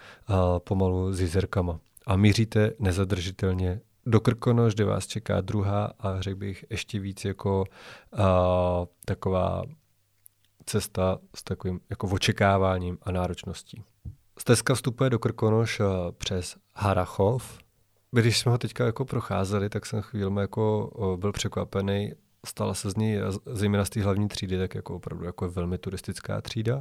pomalu 0.57 1.13
s 1.13 1.21
jezerkama. 1.21 1.79
A 2.07 2.15
míříte 2.15 2.71
nezadržitelně 2.79 3.81
do 4.05 4.19
Krkonoš, 4.19 4.73
kde 4.73 4.85
vás 4.85 5.07
čeká 5.07 5.41
druhá 5.41 5.91
a 5.99 6.21
řekl 6.21 6.39
bych 6.39 6.65
ještě 6.69 6.99
víc 6.99 7.25
jako 7.25 7.63
uh, 7.63 8.25
taková 9.05 9.63
cesta 10.65 11.17
s 11.35 11.43
takovým 11.43 11.79
jako 11.89 12.07
očekáváním 12.07 12.97
a 13.01 13.11
náročností. 13.11 13.83
Stezka 14.39 14.73
vstupuje 14.73 15.09
do 15.09 15.19
Krkonoš 15.19 15.81
přes 16.17 16.55
Harachov. 16.75 17.59
Když 18.15 18.39
jsme 18.39 18.51
ho 18.51 18.57
teďka 18.57 18.85
jako 18.85 19.05
procházeli, 19.05 19.69
tak 19.69 19.85
jsem 19.85 20.01
chvíli 20.01 20.41
jako 20.41 20.91
byl 21.19 21.31
překvapený. 21.31 22.13
Stala 22.45 22.73
se 22.73 22.89
z 22.89 22.95
ní, 22.95 23.17
zejména 23.45 23.85
z 23.85 23.89
té 23.89 24.03
hlavní 24.03 24.27
třídy, 24.27 24.57
tak 24.57 24.75
jako 24.75 24.95
opravdu 24.95 25.25
jako 25.25 25.49
velmi 25.49 25.77
turistická 25.77 26.41
třída. 26.41 26.79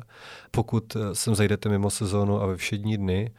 Pokud 0.51 0.97
sem 1.13 1.35
zajdete 1.35 1.69
mimo 1.69 1.91
sezónu 1.91 2.43
a 2.43 2.47
ve 2.47 2.57
všední 2.57 2.97
dny, 2.97 3.31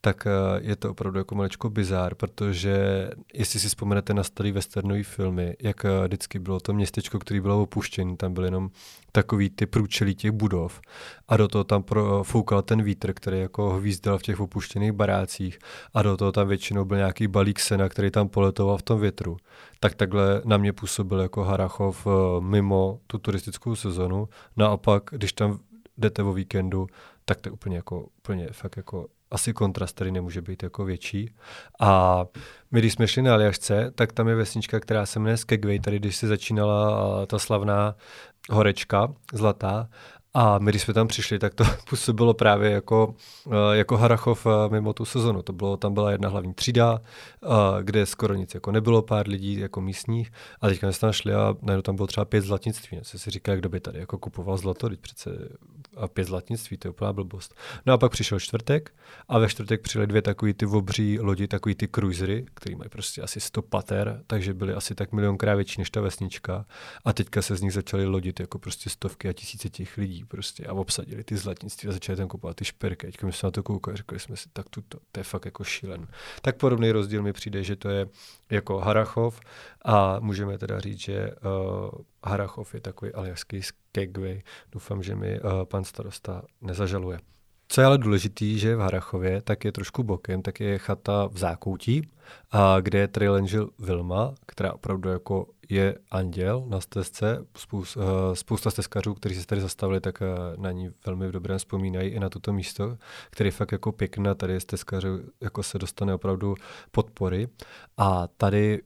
tak 0.00 0.26
eh, 0.26 0.30
je 0.60 0.76
to 0.76 0.90
opravdu 0.90 1.18
jako 1.18 1.34
maličko 1.34 1.70
bizár, 1.70 2.14
protože 2.14 3.10
jestli 3.34 3.60
si 3.60 3.68
vzpomenete 3.68 4.14
na 4.14 4.22
starý 4.22 4.52
westernové 4.52 5.02
filmy, 5.02 5.56
jak 5.60 5.84
eh, 5.84 5.88
vždycky 6.06 6.38
bylo 6.38 6.60
to 6.60 6.72
městečko, 6.72 7.18
které 7.18 7.40
bylo 7.40 7.62
opuštěné, 7.62 8.16
tam 8.16 8.34
byly 8.34 8.46
jenom 8.46 8.70
takový 9.12 9.50
ty 9.50 9.66
průčelí 9.66 10.14
těch 10.14 10.30
budov 10.30 10.80
a 11.28 11.36
do 11.36 11.48
toho 11.48 11.64
tam 11.64 11.84
foukal 12.22 12.62
ten 12.62 12.82
vítr, 12.82 13.12
který 13.12 13.40
jako 13.40 13.70
hvízdal 13.70 14.18
v 14.18 14.22
těch 14.22 14.40
opuštěných 14.40 14.92
barácích 14.92 15.58
a 15.94 16.02
do 16.02 16.16
toho 16.16 16.32
tam 16.32 16.48
většinou 16.48 16.84
byl 16.84 16.96
nějaký 16.96 17.26
balík 17.26 17.60
sena, 17.60 17.88
který 17.88 18.10
tam 18.10 18.28
poletoval 18.28 18.78
v 18.78 18.82
tom 18.82 19.00
větru. 19.00 19.36
Tak 19.80 19.94
takhle 19.94 20.42
na 20.44 20.56
mě 20.56 20.72
působil 20.72 21.20
jako 21.20 21.44
Harachov 21.44 22.06
eh, 22.06 22.10
mimo 22.40 23.00
tu 23.06 23.18
turistickou 23.18 23.76
sezonu. 23.76 24.28
Naopak, 24.56 25.02
když 25.12 25.32
tam 25.32 25.58
jdete 25.98 26.22
o 26.22 26.32
víkendu, 26.32 26.86
tak 27.24 27.40
to 27.40 27.48
je 27.48 27.52
úplně 27.52 27.76
jako, 27.76 28.06
úplně 28.18 28.48
fakt 28.52 28.76
jako 28.76 29.06
asi 29.30 29.52
kontrast 29.52 29.96
tady 29.96 30.12
nemůže 30.12 30.42
být 30.42 30.62
jako 30.62 30.84
větší. 30.84 31.34
A 31.80 32.24
my, 32.70 32.80
když 32.80 32.92
jsme 32.92 33.08
šli 33.08 33.22
na 33.22 33.34
Aljašce, 33.34 33.92
tak 33.94 34.12
tam 34.12 34.28
je 34.28 34.34
vesnička, 34.34 34.80
která 34.80 35.06
se 35.06 35.18
jmenuje 35.18 35.36
Skegway, 35.36 35.80
tady 35.80 35.98
když 35.98 36.16
se 36.16 36.28
začínala 36.28 37.26
ta 37.26 37.38
slavná 37.38 37.94
horečka 38.50 39.14
zlatá 39.32 39.88
a 40.34 40.58
my, 40.58 40.70
když 40.70 40.82
jsme 40.82 40.94
tam 40.94 41.08
přišli, 41.08 41.38
tak 41.38 41.54
to 41.54 41.64
působilo 41.88 42.34
právě 42.34 42.70
jako, 42.70 43.14
jako 43.72 43.96
Harachov 43.96 44.46
mimo 44.70 44.92
tu 44.92 45.04
sezonu. 45.04 45.42
To 45.42 45.52
bylo, 45.52 45.76
tam 45.76 45.94
byla 45.94 46.10
jedna 46.10 46.28
hlavní 46.28 46.54
třída, 46.54 47.00
kde 47.82 48.06
skoro 48.06 48.34
nic 48.34 48.54
jako 48.54 48.72
nebylo, 48.72 49.02
pár 49.02 49.28
lidí 49.28 49.58
jako 49.58 49.80
místních. 49.80 50.32
A 50.60 50.68
teďka 50.68 50.92
jsme 50.92 51.00
tam 51.00 51.12
šli 51.12 51.34
a 51.34 51.54
najednou 51.62 51.82
tam 51.82 51.96
bylo 51.96 52.06
třeba 52.06 52.24
pět 52.24 52.40
zlatnictví. 52.40 53.00
Co 53.02 53.18
si 53.18 53.30
říká, 53.30 53.56
kdo 53.56 53.68
by 53.68 53.80
tady 53.80 53.98
jako 53.98 54.18
kupoval 54.18 54.56
zlato, 54.56 54.88
teď 54.88 55.00
přece 55.00 55.30
a 55.96 56.08
pět 56.08 56.24
zlatnictví, 56.24 56.76
to 56.76 56.88
je 56.88 56.90
úplná 56.90 57.12
blbost. 57.12 57.54
No 57.86 57.92
a 57.92 57.98
pak 57.98 58.12
přišel 58.12 58.40
čtvrtek 58.40 58.94
a 59.28 59.38
ve 59.38 59.48
čtvrtek 59.48 59.80
přijeli 59.80 60.06
dvě 60.06 60.22
takový 60.22 60.54
ty 60.54 60.66
obří 60.66 61.20
lodi, 61.20 61.48
takový 61.48 61.74
ty 61.74 61.88
cruisery, 61.88 62.46
který 62.54 62.74
mají 62.74 62.90
prostě 62.90 63.22
asi 63.22 63.40
100 63.40 63.62
pater, 63.62 64.22
takže 64.26 64.54
byly 64.54 64.74
asi 64.74 64.94
tak 64.94 65.12
milionkrát 65.12 65.56
větší 65.56 65.80
než 65.80 65.90
ta 65.90 66.00
vesnička. 66.00 66.66
A 67.04 67.12
teďka 67.12 67.42
se 67.42 67.56
z 67.56 67.60
nich 67.60 67.72
začaly 67.72 68.06
lodit 68.06 68.40
jako 68.40 68.58
prostě 68.58 68.90
stovky 68.90 69.28
a 69.28 69.32
tisíce 69.32 69.68
těch 69.68 69.96
lidí 69.96 70.24
prostě 70.24 70.66
a 70.66 70.72
obsadili 70.72 71.24
ty 71.24 71.36
zlatnictví 71.36 71.88
a 71.88 71.92
začali 71.92 72.16
tam 72.16 72.28
kupovat 72.28 72.56
ty 72.56 72.64
šperky. 72.64 73.06
Teď 73.06 73.20
jsme 73.20 73.32
se 73.32 73.46
na 73.46 73.50
to 73.50 73.62
koukali, 73.62 73.96
řekli 73.96 74.18
jsme 74.18 74.36
si, 74.36 74.48
tak 74.52 74.68
to, 74.68 74.80
to 75.12 75.20
je 75.20 75.24
fakt 75.24 75.44
jako 75.44 75.64
šílen. 75.64 76.06
Tak 76.42 76.56
podobný 76.56 76.92
rozdíl 76.92 77.22
mi 77.22 77.32
přijde, 77.32 77.64
že 77.64 77.76
to 77.76 77.88
je 77.88 78.08
jako 78.50 78.78
Harachov 78.78 79.40
a 79.84 80.20
můžeme 80.20 80.58
teda 80.58 80.80
říct, 80.80 81.00
že 81.00 81.30
uh, 81.30 81.90
Harachov 82.24 82.74
je 82.74 82.80
takový 82.80 83.12
aljaský 83.12 83.62
skegway. 83.62 84.42
Doufám, 84.72 85.02
že 85.02 85.14
mi 85.14 85.40
uh, 85.40 85.64
pan 85.64 85.84
starosta 85.84 86.42
nezažaluje. 86.60 87.18
Co 87.68 87.80
je 87.80 87.86
ale 87.86 87.98
důležitý, 87.98 88.58
že 88.58 88.76
v 88.76 88.80
Harachově, 88.80 89.42
tak 89.42 89.64
je 89.64 89.72
trošku 89.72 90.02
bokem, 90.02 90.42
tak 90.42 90.60
je 90.60 90.78
chata 90.78 91.26
v 91.26 91.38
zákoutí, 91.38 92.10
a 92.50 92.80
kde 92.80 92.98
je 92.98 93.08
trail 93.08 93.34
angel 93.34 93.70
Vilma, 93.78 94.34
která 94.46 94.72
opravdu 94.72 95.08
jako 95.08 95.46
je 95.68 95.94
anděl 96.10 96.64
na 96.66 96.80
stezce. 96.80 97.46
Spousta, 97.56 98.00
uh, 98.00 98.34
spousta 98.34 98.70
stezkařů, 98.70 99.14
kteří 99.14 99.34
se 99.34 99.46
tady 99.46 99.60
zastavili, 99.60 100.00
tak 100.00 100.20
uh, 100.20 100.62
na 100.62 100.70
ní 100.70 100.90
velmi 101.06 101.28
v 101.28 101.32
dobrém 101.32 101.58
vzpomínají 101.58 102.10
i 102.10 102.20
na 102.20 102.28
toto 102.28 102.52
místo, 102.52 102.98
které 103.30 103.48
je 103.48 103.52
fakt 103.52 103.72
jako 103.72 103.92
pěkné. 103.92 104.34
Tady 104.34 104.60
stezkařů, 104.60 105.20
jako 105.40 105.62
se 105.62 105.78
dostane 105.78 106.14
opravdu 106.14 106.54
podpory. 106.90 107.48
A 107.96 108.26
tady 108.26 108.82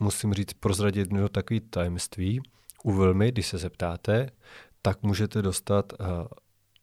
musím 0.00 0.34
říct, 0.34 0.52
prozradit 0.52 1.00
jedno 1.00 1.28
takové 1.28 1.60
tajemství. 1.60 2.40
U 2.84 2.92
Vilmy, 2.92 3.32
když 3.32 3.46
se 3.46 3.58
zeptáte, 3.58 4.30
tak 4.82 5.02
můžete 5.02 5.42
dostat 5.42 5.92
uh, 5.92 6.06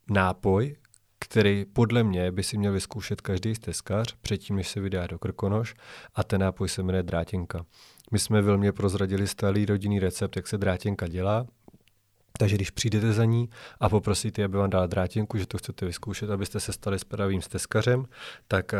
nápoj, 0.10 0.75
který 1.20 1.66
podle 1.66 2.04
mě 2.04 2.32
by 2.32 2.44
si 2.44 2.58
měl 2.58 2.74
vyzkoušet 2.74 3.22
každý 3.22 3.56
stezkař 3.56 4.16
předtím, 4.22 4.56
než 4.56 4.68
se 4.70 4.80
vydá 4.80 5.08
do 5.08 5.20
Krkonoš 5.20 5.75
a 6.16 6.24
ten 6.24 6.42
nápoj 6.42 6.70
se 6.70 6.84
jmenuje 6.84 7.04
drátěnka. 7.04 7.66
My 8.12 8.20
jsme 8.20 8.42
velmi 8.42 8.72
prozradili 8.72 9.27
stálý 9.27 9.66
rodinný 9.66 10.00
recept, 10.00 10.36
jak 10.36 10.48
se 10.48 10.58
drátěnka 10.58 11.08
dělá, 11.08 11.48
takže 12.38 12.56
když 12.56 12.72
přijdete 12.72 13.13
za 13.13 13.25
ní 13.25 13.50
a 13.80 13.89
poprosíte, 13.89 14.44
aby 14.44 14.58
vám 14.58 14.70
dala 14.70 14.88
drátěnku, 14.88 15.38
že 15.38 15.48
to 15.48 15.58
chcete 15.58 15.86
vyzkoušet, 15.86 16.30
abyste 16.30 16.60
se 16.60 16.74
stali 16.74 16.98
pravým 17.08 17.42
stezkařem, 17.42 18.06
tak, 18.48 18.74
eh, 18.74 18.80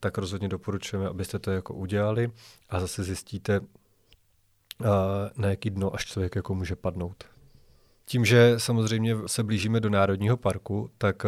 tak 0.00 0.18
rozhodně 0.18 0.48
doporučujeme, 0.48 1.08
abyste 1.08 1.38
to 1.38 1.50
jako 1.50 1.74
udělali 1.74 2.30
a 2.68 2.80
zase 2.80 3.04
zjistíte, 3.04 3.60
na 5.36 5.48
jaký 5.48 5.70
dno 5.70 5.94
až 5.94 6.04
člověk 6.04 6.36
jako 6.36 6.54
může 6.54 6.76
padnout. 6.76 7.24
Tím, 8.04 8.24
že 8.24 8.54
samozřejmě 8.56 9.16
se 9.26 9.42
blížíme 9.42 9.80
do 9.80 9.90
Národního 9.90 10.36
parku, 10.36 10.90
tak 10.98 11.26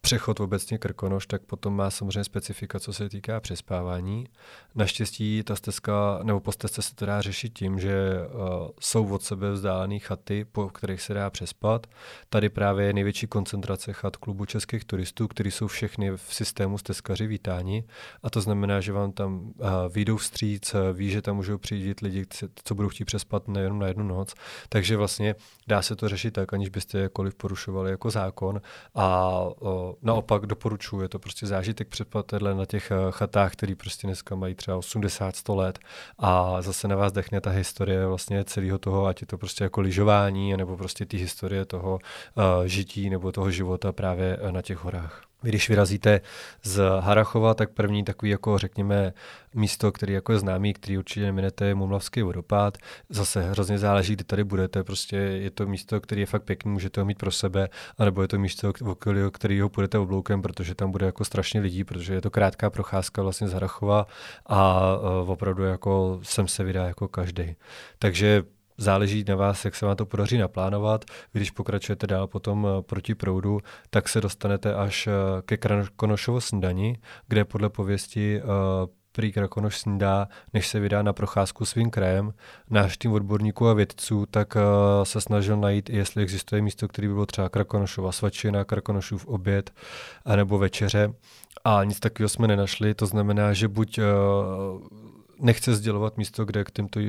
přechod 0.00 0.40
obecně 0.40 0.78
Krkonoš, 0.78 1.26
tak 1.26 1.42
potom 1.42 1.76
má 1.76 1.90
samozřejmě 1.90 2.24
specifika, 2.24 2.80
co 2.80 2.92
se 2.92 3.08
týká 3.08 3.40
přespávání. 3.40 4.26
Naštěstí 4.74 5.42
ta 5.42 5.56
stezka, 5.56 6.20
nebo 6.22 6.40
po 6.40 6.52
stezce 6.52 6.82
se 6.82 6.94
to 6.94 7.06
dá 7.06 7.20
řešit 7.20 7.52
tím, 7.58 7.80
že 7.80 8.12
uh, 8.26 8.68
jsou 8.80 9.14
od 9.14 9.22
sebe 9.22 9.52
vzdálené 9.52 9.98
chaty, 9.98 10.44
po 10.44 10.68
kterých 10.68 11.02
se 11.02 11.14
dá 11.14 11.30
přespat. 11.30 11.86
Tady 12.28 12.48
právě 12.48 12.86
je 12.86 12.92
největší 12.92 13.26
koncentrace 13.26 13.92
chat 13.92 14.16
klubu 14.16 14.44
českých 14.44 14.84
turistů, 14.84 15.28
kteří 15.28 15.50
jsou 15.50 15.66
všechny 15.66 16.10
v 16.10 16.22
systému 16.28 16.78
stezkaři 16.78 17.26
vítáni. 17.26 17.84
A 18.22 18.30
to 18.30 18.40
znamená, 18.40 18.80
že 18.80 18.92
vám 18.92 19.12
tam 19.12 19.40
uh, 19.40 19.52
výjdou 19.94 20.16
vstříc, 20.16 20.74
ví, 20.92 21.10
že 21.10 21.22
tam 21.22 21.36
můžou 21.36 21.58
přijít 21.58 22.00
lidi, 22.00 22.26
co 22.64 22.74
budou 22.74 22.88
chtít 22.88 23.04
přespat 23.04 23.48
nejenom 23.48 23.78
na 23.78 23.86
jednu 23.86 24.04
noc. 24.04 24.34
Takže 24.68 24.96
vlastně 24.96 25.34
dá 25.66 25.82
se 25.82 25.96
to 25.96 26.08
řešit 26.08 26.30
tak, 26.30 26.52
aniž 26.52 26.68
byste 26.68 26.98
jakkoliv 26.98 27.34
porušovali 27.34 27.90
jako 27.90 28.10
zákon. 28.10 28.60
A 28.94 29.30
o, 29.40 29.89
naopak 30.02 30.46
doporučuji, 30.46 31.00
je 31.02 31.08
to 31.08 31.18
prostě 31.18 31.46
zážitek 31.46 31.88
předplatele 31.88 32.54
na 32.54 32.66
těch 32.66 32.90
eh, 32.90 32.94
chatách, 33.10 33.52
který 33.52 33.74
prostě 33.74 34.06
dneska 34.06 34.34
mají 34.34 34.54
třeba 34.54 34.78
80-100 34.78 35.56
let 35.56 35.78
a 36.18 36.62
zase 36.62 36.88
na 36.88 36.96
vás 36.96 37.12
dechne 37.12 37.40
ta 37.40 37.50
historie 37.50 38.06
vlastně 38.06 38.44
celého 38.44 38.78
toho, 38.78 39.06
ať 39.06 39.20
je 39.20 39.26
to 39.26 39.38
prostě 39.38 39.64
jako 39.64 39.80
lyžování, 39.80 40.56
nebo 40.56 40.76
prostě 40.76 41.06
ty 41.06 41.16
historie 41.16 41.64
toho 41.64 41.98
uh, 42.34 42.64
žití 42.64 43.10
nebo 43.10 43.32
toho 43.32 43.50
života 43.50 43.92
právě 43.92 44.38
eh, 44.40 44.52
na 44.52 44.62
těch 44.62 44.78
horách. 44.84 45.29
Když 45.42 45.68
vyrazíte 45.68 46.20
z 46.62 46.82
Harachova, 47.00 47.54
tak 47.54 47.70
první 47.70 48.04
takový 48.04 48.30
jako 48.30 48.58
řekněme 48.58 49.12
místo, 49.54 49.92
který 49.92 50.12
jako 50.12 50.32
je 50.32 50.38
známý, 50.38 50.74
který 50.74 50.98
určitě 50.98 51.26
neminete, 51.26 51.64
je 51.64 51.74
Mumlavský 51.74 52.22
vodopád. 52.22 52.78
Zase 53.08 53.42
hrozně 53.42 53.78
záleží, 53.78 54.14
kde 54.14 54.24
tady 54.24 54.44
budete, 54.44 54.84
prostě 54.84 55.16
je 55.16 55.50
to 55.50 55.66
místo, 55.66 56.00
který 56.00 56.20
je 56.20 56.26
fakt 56.26 56.42
pěkný, 56.42 56.72
můžete 56.72 57.00
ho 57.00 57.04
mít 57.04 57.18
pro 57.18 57.30
sebe, 57.30 57.68
anebo 57.98 58.22
je 58.22 58.28
to 58.28 58.38
místo, 58.38 58.72
okolí 58.84 59.20
kterého 59.32 59.68
půjdete 59.68 59.98
obloukem, 59.98 60.42
protože 60.42 60.74
tam 60.74 60.90
bude 60.90 61.06
jako 61.06 61.24
strašně 61.24 61.60
lidí, 61.60 61.84
protože 61.84 62.14
je 62.14 62.20
to 62.20 62.30
krátká 62.30 62.70
procházka 62.70 63.22
vlastně 63.22 63.48
z 63.48 63.52
Harachova 63.52 64.06
a 64.46 64.80
uh, 65.22 65.30
opravdu 65.30 65.64
jako 65.64 66.20
sem 66.22 66.48
se 66.48 66.64
vydá 66.64 66.86
jako 66.86 67.08
každý. 67.08 67.56
Takže 67.98 68.42
záleží 68.80 69.24
na 69.28 69.36
vás, 69.36 69.64
jak 69.64 69.74
se 69.74 69.86
vám 69.86 69.96
to 69.96 70.06
podaří 70.06 70.38
naplánovat. 70.38 71.04
Když 71.32 71.50
pokračujete 71.50 72.06
dál 72.06 72.26
potom 72.26 72.66
eh, 72.66 72.82
proti 72.82 73.14
proudu, 73.14 73.60
tak 73.90 74.08
se 74.08 74.20
dostanete 74.20 74.74
až 74.74 75.06
eh, 75.06 75.12
ke 75.42 75.56
Krakonošovo 75.56 76.40
snídani, 76.40 76.98
kde 77.28 77.44
podle 77.44 77.70
pověsti 77.70 78.40
eh, 78.40 78.44
prý 79.12 79.32
Krakonoš 79.32 79.78
snídá, 79.78 80.28
než 80.52 80.68
se 80.68 80.80
vydá 80.80 81.02
na 81.02 81.12
procházku 81.12 81.64
svým 81.64 81.90
krajem. 81.90 82.32
Náš 82.70 82.96
tým 82.96 83.12
odborníků 83.12 83.68
a 83.68 83.74
vědců 83.74 84.26
tak 84.30 84.56
se 85.02 85.20
snažil 85.20 85.56
najít, 85.56 85.90
jestli 85.90 86.22
existuje 86.22 86.62
místo, 86.62 86.88
které 86.88 87.08
by 87.08 87.14
bylo 87.14 87.26
třeba 87.26 87.48
Krakonošova 87.48 88.12
svačina, 88.12 88.64
Krakonošův 88.64 89.26
oběd, 89.26 89.70
anebo 90.24 90.58
večeře. 90.58 91.12
A 91.64 91.84
nic 91.84 92.00
takového 92.00 92.28
jsme 92.28 92.48
nenašli, 92.48 92.94
to 92.94 93.06
znamená, 93.06 93.52
že 93.52 93.68
buď 93.68 94.00
nechce 95.40 95.74
sdělovat 95.74 96.16
místo, 96.16 96.44
kde 96.44 96.64
k 96.64 96.70
těmto 96.70 97.00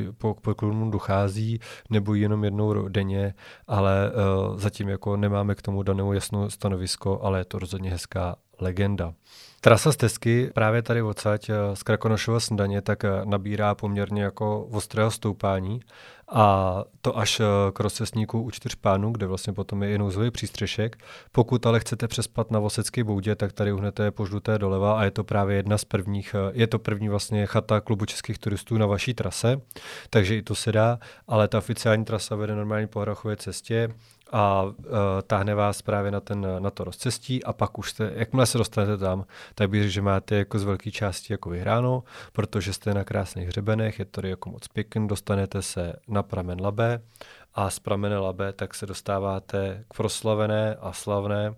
poklonům 0.42 0.92
dochází, 0.92 1.60
nebo 1.90 2.14
jenom 2.14 2.44
jednou 2.44 2.88
denně, 2.88 3.34
ale 3.68 4.12
uh, 4.12 4.58
zatím 4.60 4.90
jako 4.90 5.18
nemáme 5.18 5.56
k 5.56 5.62
tomu 5.62 5.84
danou 5.84 6.14
jasnou 6.14 6.50
stanovisko, 6.50 7.20
ale 7.24 7.40
je 7.40 7.46
to 7.46 7.60
rozhodně 7.60 7.92
hezká 7.92 8.36
legenda. 8.62 9.14
Trasa 9.62 9.92
stezky 9.92 10.52
právě 10.54 10.82
tady 10.82 11.02
odsaď 11.02 11.50
eh, 11.50 11.56
z 11.76 11.84
Krakonošova 11.84 12.40
snídaně 12.40 12.82
tak 12.82 13.06
eh, 13.06 13.10
nabírá 13.26 13.76
poměrně 13.76 14.24
jako 14.24 14.64
ostrého 14.64 15.12
stoupání 15.12 15.80
a 16.32 16.84
to 17.02 17.18
až 17.18 17.40
eh, 17.40 17.46
k 17.74 17.80
rozcestníku 17.80 18.42
u 18.42 18.52
čtyř 18.52 18.76
pánů, 18.76 19.12
kde 19.12 19.26
vlastně 19.26 19.54
potom 19.54 19.84
je 19.84 19.96
i 19.96 19.98
nouzový 19.98 20.32
přístřešek. 20.32 20.98
Pokud 21.32 21.66
ale 21.66 21.80
chcete 21.80 22.08
přespat 22.08 22.52
na 22.52 22.60
Vosecké 22.60 23.04
boudě, 23.04 23.36
tak 23.36 23.54
tady 23.54 23.72
uhnete 23.72 24.12
po 24.12 24.26
žluté 24.26 24.58
doleva 24.58 25.00
a 25.00 25.04
je 25.04 25.12
to 25.12 25.24
právě 25.24 25.56
jedna 25.56 25.78
z 25.78 25.86
prvních, 25.86 26.36
je 26.52 26.68
to 26.68 26.80
první 26.80 27.10
vlastně 27.10 27.46
chata 27.46 27.82
klubu 27.82 28.06
českých 28.06 28.40
turistů 28.40 28.78
na 28.78 28.86
vaší 28.86 29.14
trase, 29.14 29.62
takže 30.10 30.36
i 30.36 30.42
to 30.42 30.56
se 30.56 30.72
dá, 30.72 31.00
ale 31.28 31.48
ta 31.48 31.58
oficiální 31.58 32.06
trasa 32.06 32.36
vede 32.36 32.56
normálně 32.56 32.88
po 32.88 33.00
Hrachově 33.00 33.38
cestě 33.38 33.90
a 34.32 34.64
uh, 34.64 34.74
táhne 35.28 35.56
vás 35.56 35.82
právě 35.82 36.12
na, 36.12 36.20
ten, 36.20 36.48
na 36.60 36.70
to 36.70 36.84
rozcestí 36.84 37.44
a 37.44 37.54
pak 37.54 37.80
už 37.80 37.90
jste, 37.90 38.12
jakmile 38.16 38.46
se 38.46 38.58
dostanete 38.58 38.98
tam, 38.98 39.26
tak 39.56 39.70
bych 39.70 39.82
řekl, 39.82 39.94
že 39.94 40.02
máte 40.02 40.36
jako 40.36 40.60
z 40.60 40.64
velké 40.64 40.92
části 40.92 41.34
jako 41.34 41.50
vyhráno, 41.50 42.04
protože 42.32 42.74
jste 42.74 42.94
na 42.94 43.04
krásných 43.04 43.48
hřebenech, 43.48 44.00
je 44.00 44.06
tady 44.06 44.30
jako 44.30 44.50
moc 44.50 44.68
pěkný, 44.68 45.08
dostanete 45.08 45.62
se 45.62 45.94
na 46.08 46.24
pramen 46.24 46.62
Labe 46.62 47.02
a 47.54 47.70
z 47.70 47.80
pramene 47.80 48.18
Labe 48.18 48.54
tak 48.54 48.76
se 48.76 48.86
dostáváte 48.86 49.84
k 49.88 49.94
proslavené 49.94 50.76
a 50.76 50.94
slavné 50.94 51.56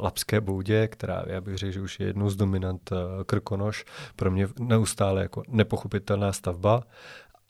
Lapské 0.00 0.40
boudě, 0.40 0.88
která 0.88 1.22
já 1.26 1.40
bych 1.40 1.56
řekl, 1.56 1.72
že 1.72 1.80
už 1.80 2.00
je 2.00 2.06
jednou 2.06 2.30
z 2.30 2.36
dominant 2.36 2.92
uh, 2.92 2.98
Krkonoš, 3.26 3.84
pro 4.16 4.30
mě 4.30 4.48
neustále 4.58 5.22
jako 5.22 5.42
nepochopitelná 5.48 6.32
stavba. 6.32 6.82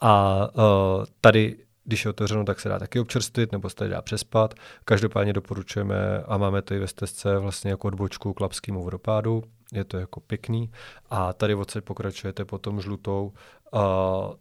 A 0.01 0.47
uh, 0.55 1.05
tady 1.21 1.66
když 1.87 2.05
je 2.05 2.11
otevřeno, 2.11 2.45
tak 2.45 2.61
se 2.61 2.69
dá 2.69 2.79
taky 2.79 3.01
občerstvit 3.01 3.53
nebo 3.53 3.71
se 3.71 3.77
tady 3.77 3.91
dá 3.91 4.03
přespat. 4.03 4.55
Každopádně 4.85 5.33
doporučujeme 5.33 6.23
a 6.27 6.37
máme 6.39 6.63
to 6.63 6.75
i 6.75 6.79
ve 6.79 6.87
stezce 6.87 7.39
vlastně 7.39 7.71
jako 7.71 7.89
odbočku 7.89 8.33
k 8.33 8.41
Lapskému 8.41 8.83
vodopádu. 8.83 9.43
Je 9.73 9.85
to 9.85 9.99
jako 9.99 10.21
pěkný. 10.21 10.71
A 11.11 11.33
tady 11.33 11.55
odsaď 11.55 11.85
pokračujete 11.85 12.45
potom 12.45 12.81
žlutou 12.81 13.33
a 13.73 13.83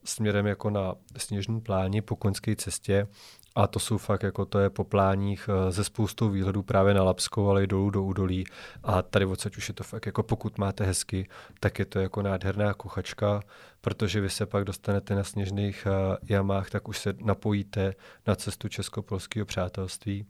směrem 0.04 0.48
jako 0.48 0.70
na 0.70 0.96
sněžní 1.18 1.62
pláni 1.62 2.02
po 2.02 2.16
koňské 2.16 2.56
cestě 2.56 3.08
a 3.56 3.68
to 3.68 3.80
jsou 3.80 3.98
fakt 3.98 4.24
jako 4.24 4.46
to 4.46 4.60
je 4.60 4.70
po 4.70 4.84
pláních 4.84 5.50
eh, 5.50 5.72
ze 5.72 5.84
spoustou 5.84 6.30
výhledů 6.30 6.64
právě 6.64 6.94
na 6.94 7.04
Lapskou, 7.04 7.50
ale 7.50 7.64
i 7.64 7.68
dolů 7.68 7.90
do 7.90 8.04
údolí. 8.04 8.46
A 8.84 9.02
tady 9.02 9.26
odsaď 9.26 9.58
už 9.58 9.68
je 9.68 9.74
to 9.74 9.84
fakt 9.84 10.06
jako 10.06 10.24
pokud 10.24 10.58
máte 10.58 10.86
hezky, 10.86 11.30
tak 11.60 11.80
je 11.80 11.86
to 11.86 12.00
jako 12.00 12.22
nádherná 12.22 12.74
kuchačka, 12.74 13.40
protože 13.82 14.22
vy 14.22 14.30
se 14.30 14.46
pak 14.46 14.64
dostanete 14.64 15.16
na 15.16 15.24
sněžných 15.24 15.88
uh, 15.88 16.16
jamách, 16.30 16.70
tak 16.70 16.88
už 16.88 17.00
se 17.00 17.14
napojíte 17.22 17.94
na 18.28 18.36
cestu 18.36 18.68
česko-polského 18.68 19.46
přátelství. 19.46 20.26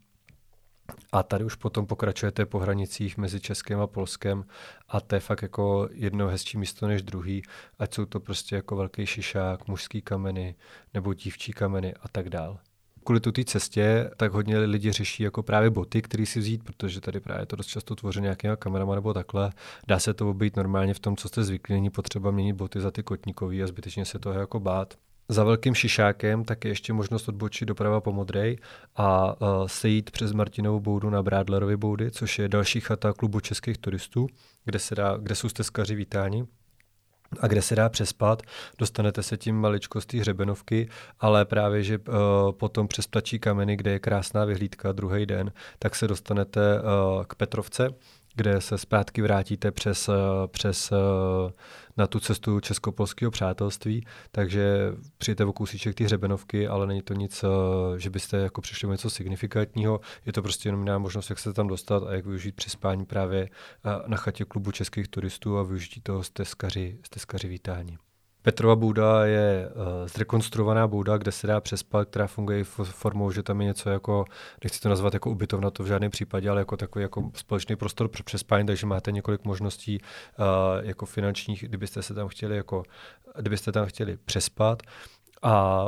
A 1.11 1.23
tady 1.23 1.45
už 1.45 1.55
potom 1.55 1.85
pokračujete 1.85 2.45
po 2.45 2.59
hranicích 2.59 3.17
mezi 3.17 3.39
Českem 3.39 3.79
a 3.79 3.87
Polskem 3.87 4.45
a 4.87 5.01
to 5.01 5.15
je 5.15 5.19
fakt 5.19 5.41
jako 5.41 5.89
jedno 5.91 6.27
hezčí 6.27 6.57
místo 6.57 6.87
než 6.87 7.01
druhý, 7.01 7.41
ať 7.79 7.93
jsou 7.93 8.05
to 8.05 8.19
prostě 8.19 8.55
jako 8.55 8.75
velký 8.75 9.05
šišák, 9.05 9.67
mužský 9.67 10.01
kameny 10.01 10.55
nebo 10.93 11.13
dívčí 11.13 11.53
kameny 11.53 11.93
a 11.93 12.07
tak 12.07 12.29
dál 12.29 12.59
kvůli 13.05 13.19
tu 13.19 13.31
té 13.31 13.43
cestě, 13.43 14.11
tak 14.17 14.31
hodně 14.31 14.57
lidi 14.57 14.91
řeší 14.91 15.23
jako 15.23 15.43
právě 15.43 15.69
boty, 15.69 16.01
které 16.01 16.25
si 16.25 16.39
vzít, 16.39 16.63
protože 16.63 17.01
tady 17.01 17.19
právě 17.19 17.45
to 17.45 17.55
dost 17.55 17.67
často 17.67 17.95
tvoří 17.95 18.21
nějakýma 18.21 18.55
kamerama 18.55 18.95
nebo 18.95 19.13
takhle. 19.13 19.51
Dá 19.87 19.99
se 19.99 20.13
to 20.13 20.29
obejít 20.29 20.55
normálně 20.55 20.93
v 20.93 20.99
tom, 20.99 21.15
co 21.15 21.27
jste 21.27 21.43
zvyklí, 21.43 21.75
není 21.75 21.89
potřeba 21.89 22.31
měnit 22.31 22.53
boty 22.53 22.81
za 22.81 22.91
ty 22.91 23.03
kotníkový 23.03 23.63
a 23.63 23.67
zbytečně 23.67 24.05
se 24.05 24.19
toho 24.19 24.39
jako 24.39 24.59
bát. 24.59 24.93
Za 25.29 25.43
velkým 25.43 25.75
šišákem 25.75 26.43
tak 26.43 26.65
je 26.65 26.71
ještě 26.71 26.93
možnost 26.93 27.27
odbočit 27.27 27.67
doprava 27.67 28.01
po 28.01 28.11
Modrej 28.11 28.57
a 28.95 29.41
uh, 29.41 29.67
sejít 29.67 30.11
přes 30.11 30.33
Martinovou 30.33 30.79
boudu 30.79 31.09
na 31.09 31.23
Brádlerovi 31.23 31.77
boudy, 31.77 32.11
což 32.11 32.39
je 32.39 32.49
další 32.49 32.79
chata 32.79 33.13
klubu 33.13 33.39
českých 33.39 33.77
turistů, 33.77 34.27
kde, 34.65 34.79
se 34.79 34.95
dá, 34.95 35.17
kde 35.17 35.35
jsou 35.35 35.49
stezkaři 35.49 35.95
vítáni 35.95 36.45
a 37.41 37.47
kde 37.47 37.61
se 37.61 37.75
dá 37.75 37.89
přespat. 37.89 38.41
Dostanete 38.77 39.23
se 39.23 39.37
tím 39.37 39.55
maličko 39.55 40.01
z 40.01 40.05
té 40.05 40.17
hřebenovky, 40.17 40.89
ale 41.19 41.45
právě, 41.45 41.83
že 41.83 41.97
uh, 41.97 42.13
potom 42.51 42.87
přes 42.87 43.07
Ptačí 43.07 43.39
kameny, 43.39 43.75
kde 43.75 43.91
je 43.91 43.99
krásná 43.99 44.45
vyhlídka 44.45 44.91
druhý 44.91 45.25
den, 45.25 45.51
tak 45.79 45.95
se 45.95 46.07
dostanete 46.07 46.79
uh, 46.81 47.23
k 47.23 47.35
Petrovce, 47.35 47.89
kde 48.35 48.61
se 48.61 48.77
zpátky 48.77 49.21
vrátíte 49.21 49.71
přes, 49.71 50.09
uh, 50.09 50.15
přes 50.47 50.91
uh, 50.91 50.97
na 51.97 52.07
tu 52.07 52.19
cestu 52.19 52.59
česko-polského 52.59 53.31
přátelství, 53.31 54.05
takže 54.31 54.93
přijete 55.17 55.45
o 55.45 55.53
kousíček 55.53 55.95
ty 55.95 56.03
hřebenovky, 56.03 56.67
ale 56.67 56.87
není 56.87 57.01
to 57.01 57.13
nic, 57.13 57.43
uh, 57.43 57.49
že 57.97 58.09
byste 58.09 58.37
jako 58.37 58.61
přišli 58.61 58.89
něco 58.89 59.09
signifikantního, 59.09 59.99
je 60.25 60.33
to 60.33 60.41
prostě 60.41 60.67
jenom 60.69 60.81
jiná 60.81 60.97
možnost, 60.97 61.29
jak 61.29 61.39
se 61.39 61.53
tam 61.53 61.67
dostat 61.67 62.03
a 62.03 62.13
jak 62.13 62.25
využít 62.25 62.55
přispání 62.55 63.05
právě 63.05 63.49
na 64.07 64.17
chatě 64.17 64.45
klubu 64.45 64.71
českých 64.71 65.07
turistů 65.07 65.57
a 65.57 65.63
využít 65.63 66.03
toho 66.03 66.23
stezkaři, 66.23 66.97
stezkaři 67.05 67.47
vítání. 67.47 67.97
Petrova 68.45 68.75
bouda 68.75 69.25
je 69.25 69.69
uh, 69.69 70.07
zrekonstruovaná 70.07 70.87
bouda, 70.87 71.17
kde 71.17 71.31
se 71.31 71.47
dá 71.47 71.61
přespat, 71.61 72.07
která 72.09 72.27
funguje 72.27 72.63
formou, 72.83 73.31
že 73.31 73.43
tam 73.43 73.61
je 73.61 73.67
něco 73.67 73.89
jako, 73.89 74.25
nechci 74.63 74.79
to 74.79 74.89
nazvat 74.89 75.13
jako 75.13 75.29
ubytovna, 75.29 75.71
to 75.71 75.83
v 75.83 75.87
žádném 75.87 76.11
případě, 76.11 76.49
ale 76.49 76.61
jako 76.61 76.77
takový 76.77 77.03
jako 77.03 77.31
společný 77.33 77.75
prostor 77.75 78.07
pro 78.07 78.23
přespání, 78.23 78.67
takže 78.67 78.85
máte 78.85 79.11
několik 79.11 79.43
možností 79.43 79.99
uh, 79.99 80.45
jako 80.85 81.05
finančních, 81.05 81.63
kdybyste 81.63 82.01
se 82.03 82.13
tam 82.13 82.27
chtěli 82.27 82.55
jako, 82.55 82.83
kdybyste 83.39 83.71
tam 83.71 83.85
chtěli 83.85 84.17
přespat. 84.17 84.83
A 85.41 85.85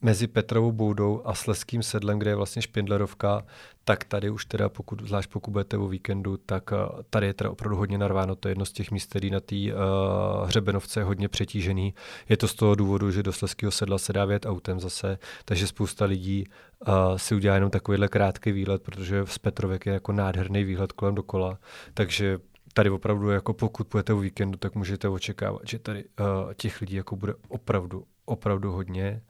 mezi 0.00 0.26
Petrovou 0.26 0.72
boudou 0.72 1.22
a 1.24 1.34
Sleským 1.34 1.82
sedlem, 1.82 2.18
kde 2.18 2.30
je 2.30 2.34
vlastně 2.34 2.62
Špindlerovka, 2.62 3.44
tak 3.84 4.04
tady 4.04 4.30
už 4.30 4.44
teda, 4.44 4.68
pokud, 4.68 5.02
zvlášť 5.02 5.30
pokud 5.30 5.50
budete 5.50 5.78
o 5.78 5.88
víkendu, 5.88 6.36
tak 6.36 6.70
uh, 6.72 7.02
tady 7.10 7.26
je 7.26 7.34
teda 7.34 7.50
opravdu 7.50 7.76
hodně 7.76 7.98
narváno. 7.98 8.36
To 8.36 8.48
je 8.48 8.50
jedno 8.50 8.64
z 8.64 8.72
těch 8.72 8.90
míst, 8.90 9.10
který 9.10 9.30
na 9.30 9.40
té 9.40 9.56
uh, 9.56 10.46
hřebenovce 10.46 11.00
je 11.00 11.04
hodně 11.04 11.28
přetížený. 11.28 11.94
Je 12.28 12.36
to 12.36 12.48
z 12.48 12.54
toho 12.54 12.74
důvodu, 12.74 13.10
že 13.10 13.22
do 13.22 13.32
Sleského 13.32 13.70
sedla 13.70 13.98
se 13.98 14.12
dá 14.12 14.24
vět 14.24 14.46
autem 14.46 14.80
zase, 14.80 15.18
takže 15.44 15.66
spousta 15.66 16.04
lidí 16.04 16.44
uh, 16.88 16.94
si 17.16 17.34
udělá 17.34 17.54
jenom 17.54 17.70
takovýhle 17.70 18.08
krátký 18.08 18.52
výlet, 18.52 18.82
protože 18.82 19.24
z 19.26 19.38
Petrovek 19.38 19.86
je 19.86 19.92
jako 19.92 20.12
nádherný 20.12 20.64
výhled 20.64 20.92
kolem 20.92 21.14
dokola. 21.14 21.58
Takže 21.94 22.38
tady 22.74 22.90
opravdu, 22.90 23.30
jako 23.30 23.54
pokud 23.54 23.86
půjdete 23.86 24.12
o 24.12 24.18
víkendu, 24.18 24.58
tak 24.58 24.74
můžete 24.74 25.08
očekávat, 25.08 25.62
že 25.68 25.78
tady 25.78 26.04
uh, 26.04 26.52
těch 26.54 26.80
lidí 26.80 26.96
jako 26.96 27.16
bude 27.16 27.34
opravdu, 27.48 28.04
opravdu 28.24 28.72
hodně. 28.72 29.22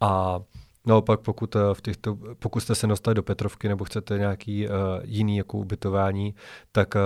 A 0.00 0.40
naopak, 0.86 1.20
pokud, 1.20 1.56
eh, 1.56 1.60
v 1.72 1.80
těchto, 1.82 2.18
pokud 2.38 2.60
jste 2.60 2.74
se 2.74 2.86
dostali 2.86 3.14
do 3.14 3.22
Petrovky 3.22 3.68
nebo 3.68 3.84
chcete 3.84 4.18
nějaký 4.18 4.68
uh, 4.68 4.74
jiný 5.02 5.36
jako 5.36 5.58
ubytování, 5.58 6.34
tak 6.72 6.94
uh, 6.94 7.00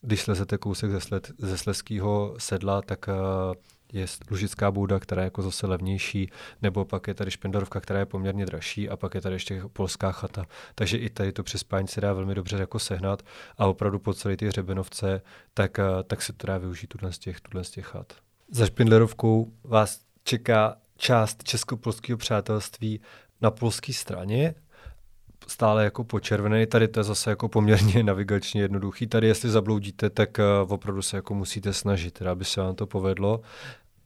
když 0.00 0.22
slezete 0.22 0.58
kousek 0.58 0.90
ze, 0.90 1.00
sled, 1.00 1.32
ze 1.38 1.58
Sleského 1.58 2.34
sedla, 2.38 2.82
tak 2.82 3.08
uh, 3.08 3.54
je 3.92 4.06
Lužická 4.30 4.70
bouda, 4.70 5.00
která 5.00 5.22
je 5.22 5.26
jako 5.26 5.42
zase 5.42 5.66
levnější, 5.66 6.30
nebo 6.62 6.84
pak 6.84 7.08
je 7.08 7.14
tady 7.14 7.30
Špendorovka, 7.30 7.80
která 7.80 7.98
je 7.98 8.06
poměrně 8.06 8.46
dražší 8.46 8.88
a 8.88 8.96
pak 8.96 9.14
je 9.14 9.20
tady 9.20 9.34
ještě 9.34 9.62
polská 9.72 10.12
chata. 10.12 10.46
Takže 10.74 10.96
i 10.96 11.10
tady 11.10 11.32
to 11.32 11.42
přespání 11.42 11.88
se 11.88 12.00
dá 12.00 12.12
velmi 12.12 12.34
dobře 12.34 12.56
jako 12.56 12.78
sehnat 12.78 13.22
a 13.58 13.66
opravdu 13.66 13.98
po 13.98 14.14
celé 14.14 14.36
ty 14.36 14.46
hřebenovce, 14.46 15.22
tak, 15.54 15.80
tak 16.06 16.22
se 16.22 16.32
to 16.32 16.46
dá 16.46 16.58
využít 16.58 16.86
tuhle 16.86 17.12
z 17.12 17.18
těch, 17.18 17.40
tuhle 17.40 17.64
z 17.64 17.70
těch 17.70 17.86
chat. 17.86 18.12
Za 18.50 18.66
Špindlerovkou 18.66 19.52
vás 19.64 20.00
čeká 20.24 20.76
část 21.02 21.44
česko-polského 21.44 22.16
přátelství 22.16 23.00
na 23.40 23.50
polské 23.50 23.92
straně, 23.92 24.54
stále 25.46 25.84
jako 25.84 26.04
počervený. 26.04 26.66
Tady 26.66 26.88
to 26.88 27.00
je 27.00 27.04
zase 27.04 27.30
jako 27.30 27.48
poměrně 27.48 28.02
navigačně 28.12 28.62
jednoduchý. 28.62 29.06
Tady 29.06 29.26
jestli 29.26 29.50
zabloudíte, 29.50 30.10
tak 30.10 30.38
uh, 30.38 30.72
opravdu 30.72 31.02
se 31.02 31.16
jako 31.16 31.34
musíte 31.34 31.72
snažit, 31.72 32.14
teda, 32.14 32.32
aby 32.32 32.44
se 32.44 32.60
vám 32.60 32.74
to 32.74 32.86
povedlo. 32.86 33.40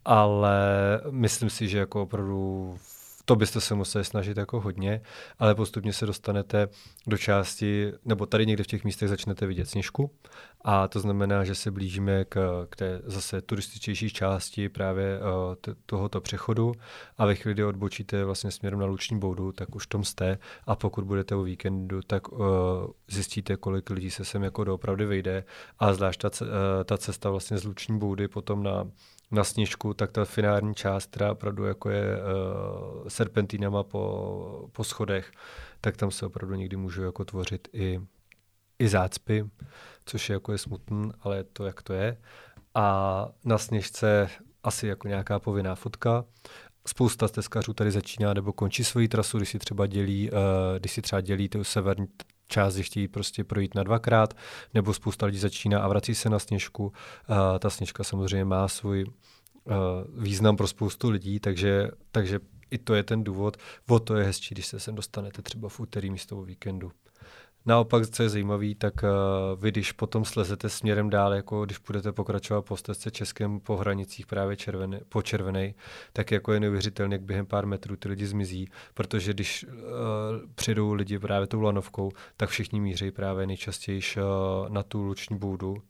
Ale 0.04 0.58
myslím 1.10 1.50
si, 1.50 1.68
že 1.68 1.78
jako 1.78 2.02
opravdu 2.02 2.74
to 3.24 3.36
byste 3.36 3.60
se 3.60 3.74
museli 3.74 4.04
snažit 4.04 4.36
jako 4.36 4.60
hodně, 4.60 5.00
ale 5.38 5.54
postupně 5.54 5.92
se 5.92 6.06
dostanete 6.06 6.68
do 7.06 7.18
části, 7.18 7.92
nebo 8.04 8.26
tady 8.26 8.46
někde 8.46 8.64
v 8.64 8.66
těch 8.66 8.84
místech 8.84 9.08
začnete 9.08 9.46
vidět 9.46 9.68
sněžku 9.68 10.10
a 10.68 10.88
to 10.88 11.00
znamená, 11.00 11.44
že 11.44 11.54
se 11.54 11.70
blížíme 11.70 12.24
k, 12.24 12.66
k 12.70 12.76
té 12.76 13.00
zase 13.04 13.40
turističtější 13.40 14.10
části 14.10 14.68
právě 14.68 15.18
uh, 15.18 15.54
t- 15.54 15.74
tohoto 15.86 16.20
přechodu. 16.20 16.72
A 17.18 17.26
ve 17.26 17.34
chvíli, 17.34 17.54
kdy 17.54 17.64
odbočíte 17.64 18.24
vlastně 18.24 18.50
směrem 18.50 18.78
na 18.78 18.86
Luční 18.86 19.18
boudu, 19.18 19.52
tak 19.52 19.74
už 19.74 19.86
tom 19.86 20.04
jste. 20.04 20.38
A 20.66 20.76
pokud 20.76 21.04
budete 21.04 21.34
o 21.34 21.42
víkendu, 21.42 22.00
tak 22.06 22.32
uh, 22.32 22.38
zjistíte, 23.08 23.56
kolik 23.56 23.90
lidí 23.90 24.10
se 24.10 24.24
sem 24.24 24.42
jako 24.42 24.64
doopravdy 24.64 25.04
vejde. 25.04 25.44
A 25.78 25.92
zvlášť 25.92 26.20
ta, 26.20 26.30
uh, 26.40 26.48
ta 26.84 26.98
cesta 26.98 27.30
vlastně 27.30 27.58
z 27.58 27.64
Luční 27.64 27.98
boudy 27.98 28.28
potom 28.28 28.62
na 28.62 28.86
na 29.30 29.44
sněžku, 29.44 29.94
tak 29.94 30.12
ta 30.12 30.24
finální 30.24 30.74
část, 30.74 31.10
která 31.10 31.32
opravdu 31.32 31.64
jako 31.64 31.90
je 31.90 32.16
uh, 32.16 33.08
serpentínama 33.08 33.82
po, 33.82 34.68
po 34.72 34.84
schodech, 34.84 35.32
tak 35.80 35.96
tam 35.96 36.10
se 36.10 36.26
opravdu 36.26 36.54
někdy 36.54 36.76
můžou 36.76 37.02
jako 37.02 37.24
tvořit 37.24 37.68
i, 37.72 38.00
i 38.78 38.88
zácpy, 38.88 39.44
což 40.06 40.28
je 40.28 40.32
jako 40.32 40.52
je 40.52 40.58
smutný, 40.58 41.10
ale 41.20 41.36
je 41.36 41.44
to, 41.44 41.66
jak 41.66 41.82
to 41.82 41.92
je. 41.92 42.16
A 42.74 43.28
na 43.44 43.58
sněžce 43.58 44.28
asi 44.62 44.86
jako 44.86 45.08
nějaká 45.08 45.38
povinná 45.38 45.74
fotka. 45.74 46.24
Spousta 46.86 47.28
stezkařů 47.28 47.72
tady 47.72 47.90
začíná 47.90 48.34
nebo 48.34 48.52
končí 48.52 48.84
svoji 48.84 49.08
trasu, 49.08 49.36
když 49.36 49.50
si 49.50 49.58
třeba 49.58 49.86
dělí, 49.86 50.30
uh, 50.30 50.38
když 50.78 50.92
si 50.92 51.02
třeba 51.02 51.20
dělí 51.20 51.48
tu 51.48 51.64
severní 51.64 52.06
část 52.48 52.76
chtějí 52.76 53.08
prostě 53.08 53.44
projít 53.44 53.74
na 53.74 53.82
dvakrát, 53.82 54.36
nebo 54.74 54.94
spousta 54.94 55.26
lidí 55.26 55.38
začíná 55.38 55.80
a 55.80 55.88
vrací 55.88 56.14
se 56.14 56.30
na 56.30 56.38
sněžku. 56.38 56.92
A 57.28 57.58
ta 57.58 57.70
sněžka 57.70 58.04
samozřejmě 58.04 58.44
má 58.44 58.68
svůj 58.68 59.04
uh, 59.04 59.74
význam 60.22 60.56
pro 60.56 60.66
spoustu 60.66 61.10
lidí, 61.10 61.40
takže, 61.40 61.90
takže 62.12 62.40
i 62.70 62.78
to 62.78 62.94
je 62.94 63.02
ten 63.02 63.24
důvod. 63.24 63.56
O 63.88 64.00
to 64.00 64.16
je 64.16 64.24
hezčí, 64.24 64.54
když 64.54 64.66
se 64.66 64.80
sem 64.80 64.94
dostanete 64.94 65.42
třeba 65.42 65.68
v 65.68 65.80
úterý 65.80 66.10
místo 66.10 66.38
o 66.38 66.42
víkendu. 66.42 66.92
Naopak, 67.66 68.06
co 68.06 68.22
je 68.22 68.28
zajímavé, 68.28 68.74
tak 68.78 68.94
uh, 69.02 69.60
vy, 69.62 69.70
když 69.70 69.92
potom 69.92 70.24
slezete 70.24 70.68
směrem 70.68 71.10
dál, 71.10 71.34
jako 71.34 71.64
když 71.64 71.78
budete 71.78 72.12
pokračovat 72.12 72.62
po 72.62 72.76
stezce 72.76 73.10
českém 73.10 73.60
po 73.60 73.76
hranicích 73.76 74.26
právě 74.26 74.56
červené, 74.56 75.00
po 75.08 75.22
červené, 75.22 75.74
tak 76.12 76.30
jako 76.30 76.52
je 76.52 76.60
neuvěřitelné, 76.60 77.14
jak 77.14 77.22
během 77.22 77.46
pár 77.46 77.66
metrů 77.66 77.96
ty 77.96 78.08
lidi 78.08 78.26
zmizí, 78.26 78.68
protože 78.94 79.32
když 79.32 79.64
uh, 79.64 79.72
přijdou 80.54 80.92
lidi 80.92 81.18
právě 81.18 81.46
tou 81.46 81.60
lanovkou, 81.60 82.10
tak 82.36 82.48
všichni 82.48 82.80
míří 82.80 83.10
právě 83.10 83.46
nejčastěji 83.46 84.00
uh, 84.16 84.68
na 84.68 84.82
tu 84.82 85.02
luční 85.02 85.38
boudu, 85.38 85.82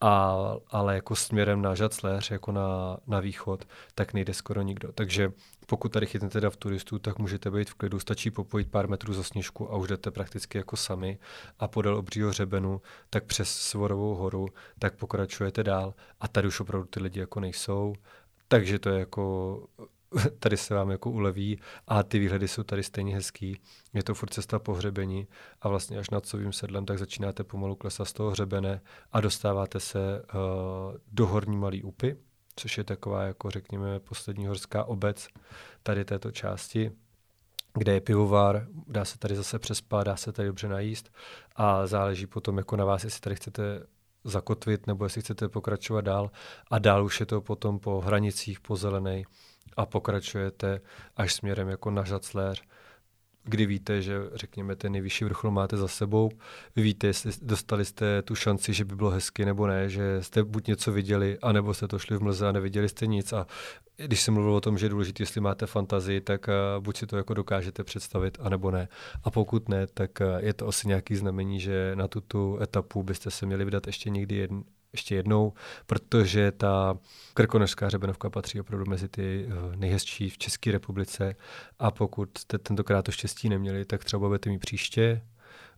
a, 0.00 0.36
ale 0.70 0.94
jako 0.94 1.16
směrem 1.16 1.62
na 1.62 1.74
Žacléř, 1.74 2.30
jako 2.30 2.52
na, 2.52 2.96
na 3.06 3.20
východ, 3.20 3.64
tak 3.94 4.14
nejde 4.14 4.34
skoro 4.34 4.62
nikdo. 4.62 4.92
Takže 4.92 5.32
pokud 5.66 5.92
tady 5.92 6.06
chytnete 6.06 6.50
v 6.50 6.56
turistů, 6.56 6.98
tak 6.98 7.18
můžete 7.18 7.50
být 7.50 7.70
v 7.70 7.74
klidu, 7.74 8.00
stačí 8.00 8.30
popojit 8.30 8.70
pár 8.70 8.88
metrů 8.88 9.12
za 9.14 9.22
sněžku 9.22 9.72
a 9.72 9.76
už 9.76 9.88
jdete 9.88 10.10
prakticky 10.10 10.58
jako 10.58 10.76
sami. 10.76 11.18
A 11.58 11.68
podél 11.68 11.96
obřího 11.96 12.28
hřebenu, 12.28 12.82
tak 13.10 13.24
přes 13.24 13.56
Svorovou 13.56 14.14
horu, 14.14 14.48
tak 14.78 14.96
pokračujete 14.96 15.64
dál. 15.64 15.94
A 16.20 16.28
tady 16.28 16.48
už 16.48 16.60
opravdu 16.60 16.86
ty 16.86 17.00
lidi 17.00 17.20
jako 17.20 17.40
nejsou, 17.40 17.94
takže 18.48 18.78
to 18.78 18.88
je 18.88 18.98
jako 18.98 19.66
tady 20.38 20.56
se 20.56 20.74
vám 20.74 20.90
jako 20.90 21.10
uleví. 21.10 21.60
A 21.86 22.02
ty 22.02 22.18
výhledy 22.18 22.48
jsou 22.48 22.62
tady 22.62 22.82
stejně 22.82 23.14
hezký. 23.14 23.60
Je 23.92 24.02
to 24.02 24.14
furt 24.14 24.34
cesta 24.34 24.58
po 24.58 24.74
hřebení 24.74 25.28
a 25.62 25.68
vlastně 25.68 25.98
až 25.98 26.10
nad 26.10 26.26
Sovým 26.26 26.52
sedlem 26.52 26.86
tak 26.86 26.98
začínáte 26.98 27.44
pomalu 27.44 27.76
klesat 27.76 28.08
z 28.08 28.12
toho 28.12 28.30
hřebene 28.30 28.80
a 29.12 29.20
dostáváte 29.20 29.80
se 29.80 29.98
uh, 29.98 30.96
do 31.12 31.26
Horní 31.26 31.56
Malý 31.56 31.82
Upy, 31.82 32.16
což 32.56 32.78
je 32.78 32.84
taková 32.84 33.22
jako 33.22 33.50
řekněme 33.50 34.00
poslední 34.00 34.46
horská 34.46 34.84
obec 34.84 35.28
tady 35.82 36.04
této 36.04 36.30
části, 36.30 36.92
kde 37.74 37.92
je 37.92 38.00
pivovar, 38.00 38.66
dá 38.86 39.04
se 39.04 39.18
tady 39.18 39.36
zase 39.36 39.58
přespat, 39.58 40.06
dá 40.06 40.16
se 40.16 40.32
tady 40.32 40.48
dobře 40.48 40.68
najíst 40.68 41.12
a 41.56 41.86
záleží 41.86 42.26
potom 42.26 42.58
jako 42.58 42.76
na 42.76 42.84
vás, 42.84 43.04
jestli 43.04 43.20
tady 43.20 43.36
chcete 43.36 43.86
zakotvit 44.24 44.86
nebo 44.86 45.04
jestli 45.04 45.20
chcete 45.20 45.48
pokračovat 45.48 46.00
dál. 46.00 46.30
A 46.70 46.78
dál 46.78 47.04
už 47.04 47.20
je 47.20 47.26
to 47.26 47.40
potom 47.40 47.78
po 47.78 48.00
hranicích, 48.00 48.60
po 48.60 48.76
zelenej, 48.76 49.24
a 49.76 49.86
pokračujete 49.86 50.80
až 51.16 51.34
směrem 51.34 51.68
jako 51.68 51.90
na 51.90 52.04
Žacléř, 52.04 52.62
kdy 53.44 53.66
víte, 53.66 54.02
že 54.02 54.14
řekněme 54.34 54.76
ten 54.76 54.92
nejvyšší 54.92 55.24
vrchol 55.24 55.50
máte 55.50 55.76
za 55.76 55.88
sebou, 55.88 56.30
vy 56.76 56.82
víte, 56.82 57.06
jestli 57.06 57.32
dostali 57.42 57.84
jste 57.84 58.22
tu 58.22 58.34
šanci, 58.34 58.72
že 58.72 58.84
by 58.84 58.96
bylo 58.96 59.10
hezky 59.10 59.44
nebo 59.44 59.66
ne, 59.66 59.88
že 59.88 60.22
jste 60.22 60.44
buď 60.44 60.66
něco 60.66 60.92
viděli, 60.92 61.38
anebo 61.42 61.74
jste 61.74 61.88
to 61.88 61.98
šli 61.98 62.16
v 62.16 62.22
mlze 62.22 62.48
a 62.48 62.52
neviděli 62.52 62.88
jste 62.88 63.06
nic 63.06 63.32
a 63.32 63.46
když 63.96 64.22
jsem 64.22 64.34
mluvil 64.34 64.54
o 64.54 64.60
tom, 64.60 64.78
že 64.78 64.86
je 64.86 64.90
důležité, 64.90 65.22
jestli 65.22 65.40
máte 65.40 65.66
fantazii, 65.66 66.20
tak 66.20 66.48
uh, 66.48 66.84
buď 66.84 66.96
si 66.96 67.06
to 67.06 67.16
jako 67.16 67.34
dokážete 67.34 67.84
představit, 67.84 68.38
anebo 68.40 68.70
ne. 68.70 68.88
A 69.24 69.30
pokud 69.30 69.68
ne, 69.68 69.86
tak 69.86 70.10
uh, 70.20 70.44
je 70.44 70.54
to 70.54 70.68
asi 70.68 70.88
nějaký 70.88 71.16
znamení, 71.16 71.60
že 71.60 71.92
na 71.94 72.08
tuto 72.08 72.62
etapu 72.62 73.02
byste 73.02 73.30
se 73.30 73.46
měli 73.46 73.64
vydat 73.64 73.86
ještě 73.86 74.10
někdy 74.10 74.36
jedn, 74.36 74.58
ještě 74.94 75.14
jednou, 75.14 75.52
protože 75.86 76.52
ta 76.52 76.98
krkonožská 77.34 77.86
hřebenovka 77.86 78.30
patří 78.30 78.60
opravdu 78.60 78.86
mezi 78.90 79.08
ty 79.08 79.46
eh, 79.48 79.76
nejhezčí 79.76 80.30
v 80.30 80.38
České 80.38 80.72
republice 80.72 81.34
a 81.78 81.90
pokud 81.90 82.38
jste 82.38 82.58
tentokrát 82.58 83.02
to 83.02 83.12
štěstí 83.12 83.48
neměli, 83.48 83.84
tak 83.84 84.04
třeba 84.04 84.28
budete 84.28 84.50
mít 84.50 84.58
příště, 84.58 85.22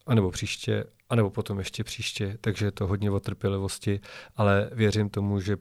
anebo 0.06 0.30
příště, 0.30 0.84
anebo 1.08 1.30
potom 1.30 1.58
ještě 1.58 1.84
příště, 1.84 2.38
takže 2.40 2.66
je 2.66 2.72
to 2.72 2.86
hodně 2.86 3.10
o 3.10 3.20
trpělivosti, 3.20 4.00
ale 4.36 4.70
věřím 4.72 5.10
tomu, 5.10 5.40
že 5.40 5.56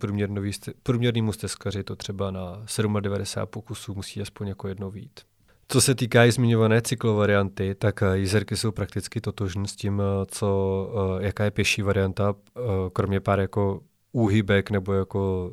průměrnému 0.83 1.33
stezkaři 1.33 1.83
to 1.83 1.95
třeba 1.95 2.31
na 2.31 2.65
97 2.99 3.47
pokusů 3.47 3.95
musí 3.95 4.21
aspoň 4.21 4.47
jako 4.47 4.67
jedno 4.67 4.91
vít. 4.91 5.19
Co 5.67 5.82
se 5.82 5.95
týká 5.95 6.25
i 6.25 6.32
zmiňované 6.32 6.82
cyklovarianty, 6.82 7.75
tak 7.75 8.04
eh, 8.04 8.17
jízerky 8.17 8.58
jsou 8.58 8.71
prakticky 8.71 9.21
totožné 9.21 9.67
s 9.67 9.75
tím, 9.75 10.01
eh, 10.01 10.25
co, 10.25 10.89
eh, 11.19 11.25
jaká 11.25 11.43
je 11.43 11.51
pěší 11.51 11.82
varianta, 11.82 12.36
kromě 12.93 13.19
pár 13.19 13.39
jako 13.39 13.82
úhybek 14.12 14.71
nebo 14.71 14.93
jako 14.93 15.51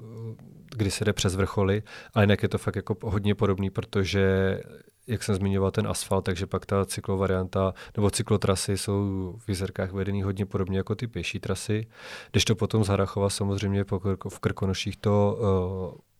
kdy 0.76 0.90
se 0.90 1.04
jde 1.04 1.12
přes 1.12 1.34
vrcholy, 1.34 1.82
ale 2.14 2.22
jinak 2.24 2.42
je 2.42 2.48
to 2.48 2.58
fakt 2.58 2.76
jako 2.76 2.96
hodně 3.02 3.34
podobný, 3.34 3.70
protože 3.70 4.58
jak 5.06 5.22
jsem 5.22 5.34
zmiňoval 5.34 5.70
ten 5.70 5.86
asfalt, 5.86 6.24
takže 6.24 6.46
pak 6.46 6.66
ta 6.66 6.84
cyklovarianta 6.84 7.74
nebo 7.96 8.10
cyklotrasy 8.10 8.78
jsou 8.78 9.34
v 9.38 9.48
Jizerkách 9.48 9.92
vedený 9.92 10.22
hodně 10.22 10.46
podobně 10.46 10.78
jako 10.78 10.94
ty 10.94 11.06
pěší 11.06 11.40
trasy. 11.40 11.86
Když 12.30 12.44
to 12.44 12.54
potom 12.54 12.84
z 12.84 12.88
Harachova 12.88 13.30
samozřejmě 13.30 13.84
v 14.28 14.38
Krkonoších 14.40 14.96
to 14.96 15.38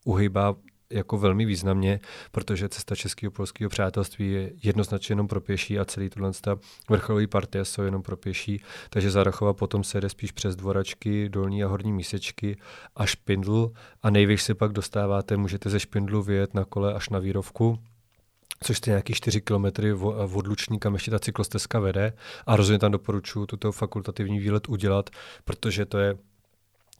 uh, 0.05 0.13
uhýbá 0.15 0.55
jako 0.93 1.19
velmi 1.19 1.45
významně, 1.45 2.01
protože 2.33 2.69
cesta 2.69 2.95
českého 2.95 3.31
polského 3.31 3.71
přátelství 3.71 4.33
je 4.33 4.53
jednoznačně 4.63 5.13
jenom 5.13 5.29
pro 5.29 5.41
pěší 5.41 5.79
a 5.79 5.85
celý 5.85 6.11
tuhle 6.11 6.31
vrcholový 6.91 7.27
partie 7.27 7.65
jsou 7.65 7.83
jenom 7.83 8.03
pro 8.03 8.17
pěší, 8.17 8.63
takže 8.91 9.11
Zarachova 9.11 9.53
potom 9.53 9.85
se 9.85 10.01
jde 10.01 10.09
spíš 10.09 10.33
přes 10.33 10.57
dvoračky, 10.57 11.29
dolní 11.29 11.65
a 11.65 11.69
horní 11.69 11.93
mísečky 11.93 12.57
a 12.97 13.07
špindl. 13.07 13.73
A 14.03 14.11
nejvíc 14.11 14.41
se 14.41 14.55
pak 14.55 14.73
dostáváte, 14.73 15.37
můžete 15.37 15.71
ze 15.71 15.81
špindlu 15.81 16.23
vyjet 16.23 16.55
na 16.55 16.65
kole 16.65 16.95
až 16.95 17.09
na 17.09 17.19
výrovku, 17.19 17.79
což 18.63 18.81
je 18.87 18.91
nějaký 18.91 19.15
4 19.15 19.41
km 19.41 19.65
od 20.35 20.47
Luční, 20.47 20.79
kam 20.79 20.95
ještě 20.95 21.11
ta 21.11 21.19
cyklostezka 21.19 21.81
vede. 21.81 22.13
A 22.47 22.57
rozhodně 22.57 22.79
tam 22.79 22.93
doporučuji 22.93 23.47
tuto 23.47 23.73
fakultativní 23.73 24.39
výlet 24.39 24.69
udělat, 24.69 25.11
protože 25.45 25.85
to 25.85 25.99
je 25.99 26.17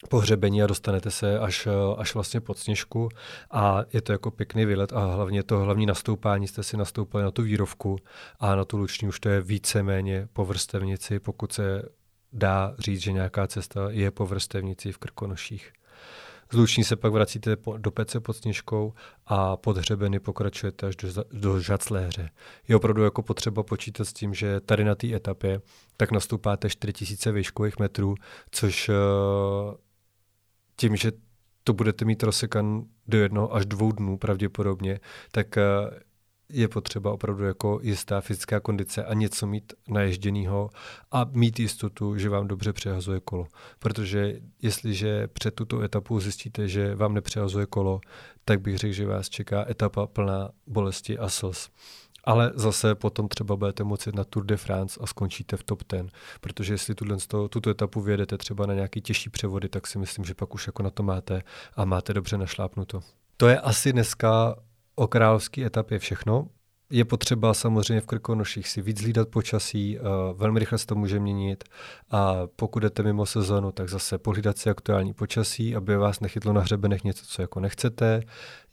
pohřebení 0.09 0.63
a 0.63 0.67
dostanete 0.67 1.11
se 1.11 1.39
až, 1.39 1.69
až 1.97 2.15
vlastně 2.15 2.41
pod 2.41 2.59
sněžku 2.59 3.09
a 3.51 3.83
je 3.93 4.03
to 4.03 4.13
jako 4.13 4.31
pěkný 4.31 4.67
výlet 4.67 4.93
a 4.93 5.15
hlavně 5.15 5.43
to 5.43 5.59
hlavní 5.59 5.87
nastoupání 5.87 6.49
jste 6.49 6.63
si 6.63 6.77
nastoupili 6.77 7.23
na 7.23 7.31
tu 7.31 7.43
výrovku 7.43 7.99
a 8.41 8.57
na 8.57 8.65
tu 8.65 8.77
luční 8.77 9.09
už 9.09 9.21
to 9.21 9.29
je 9.29 9.41
víceméně 9.41 10.29
po 10.33 10.45
vrstevnici, 10.45 11.21
pokud 11.21 11.53
se 11.53 11.83
dá 12.33 12.75
říct, 12.79 13.01
že 13.01 13.13
nějaká 13.13 13.47
cesta 13.47 13.81
je 13.91 14.11
po 14.11 14.27
vrstevnici 14.27 14.93
v 14.93 14.99
Krkonoších. 14.99 15.73
Z 16.53 16.55
Luční 16.55 16.85
se 16.85 16.97
pak 16.97 17.13
vracíte 17.13 17.57
do 17.77 17.91
Pece 17.91 18.21
pod 18.21 18.33
Sněžkou 18.33 18.93
a 19.27 19.57
pod 19.57 19.77
hřebeny 19.77 20.21
pokračujete 20.21 20.87
až 20.87 20.97
do, 20.97 21.09
do 21.33 21.61
Žacléře. 21.61 22.31
Je 22.69 22.77
opravdu 22.77 23.05
jako 23.05 23.23
potřeba 23.23 23.63
počítat 23.63 24.05
s 24.05 24.13
tím, 24.13 24.35
že 24.35 24.61
tady 24.61 24.85
na 24.85 24.95
té 24.95 25.15
etapě 25.15 25.61
tak 25.97 26.11
nastupáte 26.11 26.71
4000 26.71 27.33
výškových 27.33 27.79
metrů, 27.79 28.15
což 28.51 28.91
tím, 30.77 30.97
že 30.97 31.13
to 31.65 31.73
budete 31.73 32.05
mít 32.05 32.23
rozsekan 32.23 32.85
do 33.07 33.19
jednoho 33.19 33.55
až 33.55 33.67
dvou 33.67 33.93
dnů 33.93 34.19
pravděpodobně, 34.19 35.01
tak 35.33 35.59
eh, 35.59 35.63
je 36.49 36.69
potřeba 36.69 37.13
opravdu 37.13 37.45
jako 37.45 37.81
jistá 37.83 38.21
fyzická 38.21 38.61
kondice 38.61 39.05
a 39.05 39.15
něco 39.15 39.47
mít 39.47 39.73
naježděného 39.89 40.71
a 41.11 41.27
mít 41.33 41.61
jistotu, 41.61 42.19
že 42.19 42.29
vám 42.29 42.49
dobře 42.49 42.73
přehazuje 42.73 43.21
kolo. 43.21 43.47
Protože 43.79 44.41
jestliže 44.63 45.29
před 45.29 45.55
tuto 45.55 45.83
etapu 45.83 46.21
zjistíte, 46.21 46.69
že 46.69 46.95
vám 46.95 47.15
nepřehazuje 47.15 47.67
kolo, 47.67 48.01
tak 48.45 48.61
bych 48.61 48.79
řekl, 48.79 48.93
že 48.93 49.07
vás 49.07 49.29
čeká 49.29 49.71
etapa 49.71 50.07
plná 50.07 50.51
bolesti 50.67 51.19
a 51.19 51.29
slz 51.29 51.71
ale 52.25 52.53
zase 52.55 52.95
potom 52.95 53.29
třeba 53.29 53.57
budete 53.57 53.85
moci 53.85 54.11
na 54.15 54.25
Tour 54.25 54.45
de 54.45 54.57
France 54.57 55.01
a 55.03 55.07
skončíte 55.07 55.57
v 55.57 55.63
top 55.63 55.83
10, 55.93 56.07
protože 56.41 56.75
jestli 56.75 56.95
tuto, 56.95 57.49
tuto 57.49 57.71
etapu 57.71 58.01
vyjedete 58.01 58.39
třeba 58.39 58.67
na 58.67 58.75
nějaký 58.75 59.01
těžší 59.01 59.31
převody, 59.31 59.69
tak 59.69 59.87
si 59.87 59.99
myslím, 59.99 60.25
že 60.25 60.35
pak 60.35 60.55
už 60.55 60.67
jako 60.67 60.83
na 60.83 60.91
to 60.91 61.03
máte 61.03 61.43
a 61.77 61.85
máte 61.85 62.15
dobře 62.15 62.39
našlápnuto. 62.39 63.01
To 63.37 63.49
je 63.49 63.61
asi 63.61 63.93
dneska 63.93 64.57
o 64.95 65.07
královské 65.07 65.67
etapě 65.67 65.99
všechno. 65.99 66.49
Je 66.95 67.05
potřeba 67.05 67.55
samozřejmě 67.55 68.01
v 68.01 68.07
Krkonoších 68.07 68.69
si 68.69 68.83
víc 68.83 69.01
hlídat 69.01 69.29
počasí, 69.29 69.99
uh, 69.99 70.07
velmi 70.39 70.59
rychle 70.59 70.79
se 70.79 70.87
to 70.87 70.95
může 70.95 71.21
měnit 71.21 71.65
a 72.11 72.37
pokud 72.57 72.81
jdete 72.81 73.03
mimo 73.03 73.27
sezónu, 73.27 73.73
tak 73.73 73.89
zase 73.89 74.19
pohlídat 74.19 74.59
si 74.59 74.71
aktuální 74.71 75.13
počasí, 75.13 75.77
aby 75.77 75.97
vás 75.97 76.21
nechytlo 76.21 76.53
na 76.53 76.61
hřebenech 76.61 77.05
něco, 77.05 77.25
co 77.27 77.43
jako 77.43 77.61
nechcete. 77.61 78.23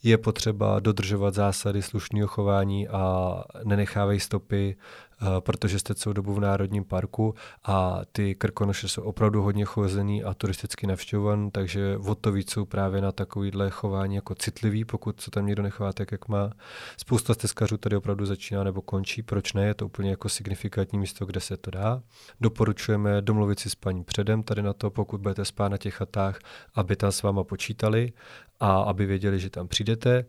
Je 0.02 0.18
potřeba 0.18 0.80
dodržovat 0.80 1.34
zásady 1.34 1.82
slušného 1.82 2.28
chování 2.28 2.88
a 2.88 3.34
nenechávají 3.64 4.20
stopy 4.20 4.76
Eh, 5.09 5.09
protože 5.40 5.78
jste 5.78 5.94
celou 5.94 6.12
dobu 6.12 6.34
v 6.34 6.40
Národním 6.40 6.84
parku 6.84 7.34
a 7.64 8.00
ty 8.12 8.34
Krkonoše 8.34 8.88
jsou 8.88 9.02
opravdu 9.02 9.42
hodně 9.42 9.64
chozený 9.64 10.24
a 10.24 10.34
turisticky 10.34 10.86
navštěvovaný, 10.86 11.50
takže 11.50 11.96
o 12.06 12.14
to 12.14 12.32
víc 12.32 12.50
jsou 12.50 12.64
právě 12.64 13.00
na 13.00 13.12
takovýhle 13.12 13.70
chování 13.70 14.14
jako 14.14 14.34
citlivý, 14.34 14.84
pokud 14.84 15.20
se 15.20 15.30
tam 15.30 15.46
někdo 15.46 15.62
nechává 15.62 15.92
tak, 15.92 16.12
jak 16.12 16.28
má. 16.28 16.50
Spousta 16.96 17.34
stezkařů 17.34 17.76
tady 17.76 17.96
opravdu 17.96 18.26
začíná 18.26 18.64
nebo 18.64 18.82
končí, 18.82 19.22
proč 19.22 19.52
ne, 19.52 19.66
je 19.66 19.74
to 19.74 19.86
úplně 19.86 20.10
jako 20.10 20.28
signifikantní 20.28 20.98
místo, 20.98 21.26
kde 21.26 21.40
se 21.40 21.56
to 21.56 21.70
dá. 21.70 22.02
Doporučujeme 22.40 23.22
domluvit 23.22 23.60
si 23.60 23.70
s 23.70 23.74
paní 23.74 24.04
předem 24.04 24.42
tady 24.42 24.62
na 24.62 24.72
to, 24.72 24.90
pokud 24.90 25.20
budete 25.20 25.44
spát 25.44 25.68
na 25.68 25.76
těch 25.76 25.94
chatách, 25.94 26.38
aby 26.74 26.96
tam 26.96 27.12
s 27.12 27.22
váma 27.22 27.44
počítali 27.44 28.12
a 28.60 28.80
aby 28.80 29.06
věděli, 29.06 29.38
že 29.38 29.50
tam 29.50 29.68
přijdete 29.68 30.24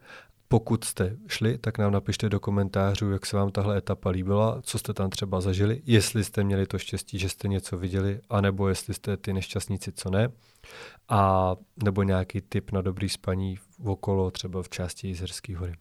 Pokud 0.52 0.84
jste 0.84 1.18
šli, 1.28 1.58
tak 1.58 1.78
nám 1.78 1.92
napište 1.92 2.30
do 2.30 2.40
komentářů, 2.40 3.12
jak 3.12 3.26
se 3.26 3.38
vám 3.38 3.52
tahle 3.52 3.78
etapa 3.78 4.10
líbila, 4.10 4.62
co 4.62 4.80
jste 4.80 4.94
tam 4.94 5.10
třeba 5.10 5.42
zažili, 5.42 5.82
jestli 5.86 6.24
jste 6.24 6.44
měli 6.44 6.68
to 6.68 6.80
štěstí, 6.80 7.20
že 7.20 7.30
jste 7.30 7.48
něco 7.48 7.78
viděli, 7.78 8.20
anebo 8.30 8.70
jestli 8.70 8.94
jste 8.94 9.18
ty 9.18 9.34
nešťastníci, 9.34 9.92
co 9.92 10.10
ne. 10.10 10.30
A 11.10 11.56
nebo 11.84 12.04
nějaký 12.04 12.42
tip 12.42 12.72
na 12.72 12.82
dobrý 12.82 13.10
spaní 13.10 13.58
okolo, 13.84 14.32
třeba 14.32 14.64
v 14.64 14.70
části 14.70 15.08
Jizerské 15.08 15.58
hory. 15.58 15.74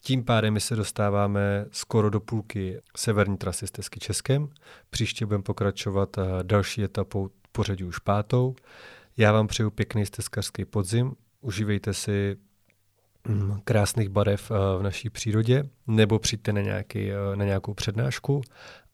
Tím 0.00 0.24
pádem 0.24 0.54
my 0.54 0.60
se 0.60 0.76
dostáváme 0.76 1.66
skoro 1.70 2.10
do 2.10 2.20
půlky 2.20 2.80
severní 2.96 3.36
trasy 3.36 3.66
s 3.66 3.70
Tesky 3.70 4.00
Českem. 4.00 4.48
Příště 4.90 5.26
budeme 5.26 5.42
pokračovat 5.42 6.18
eh, 6.18 6.22
další 6.42 6.84
etapou 6.84 7.30
pořadí 7.52 7.84
už 7.84 7.98
pátou. 7.98 8.54
Já 9.16 9.32
vám 9.32 9.46
přeju 9.46 9.70
pěkný 9.70 10.06
steskařský 10.06 10.64
podzim. 10.64 11.12
Užívejte 11.40 11.94
si 11.94 12.36
krásných 13.64 14.08
barev 14.08 14.50
eh, 14.50 14.78
v 14.78 14.82
naší 14.82 15.10
přírodě, 15.10 15.64
nebo 15.86 16.18
přijďte 16.18 16.52
na, 16.52 16.60
nějaký, 16.60 17.10
eh, 17.10 17.36
na 17.36 17.44
nějakou 17.44 17.74
přednášku 17.74 18.42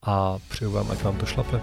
a 0.02 0.38
přeju 0.48 0.70
vám, 0.70 0.90
ať 0.90 1.02
vám 1.02 1.16
to 1.16 1.26
šlape. 1.26 1.60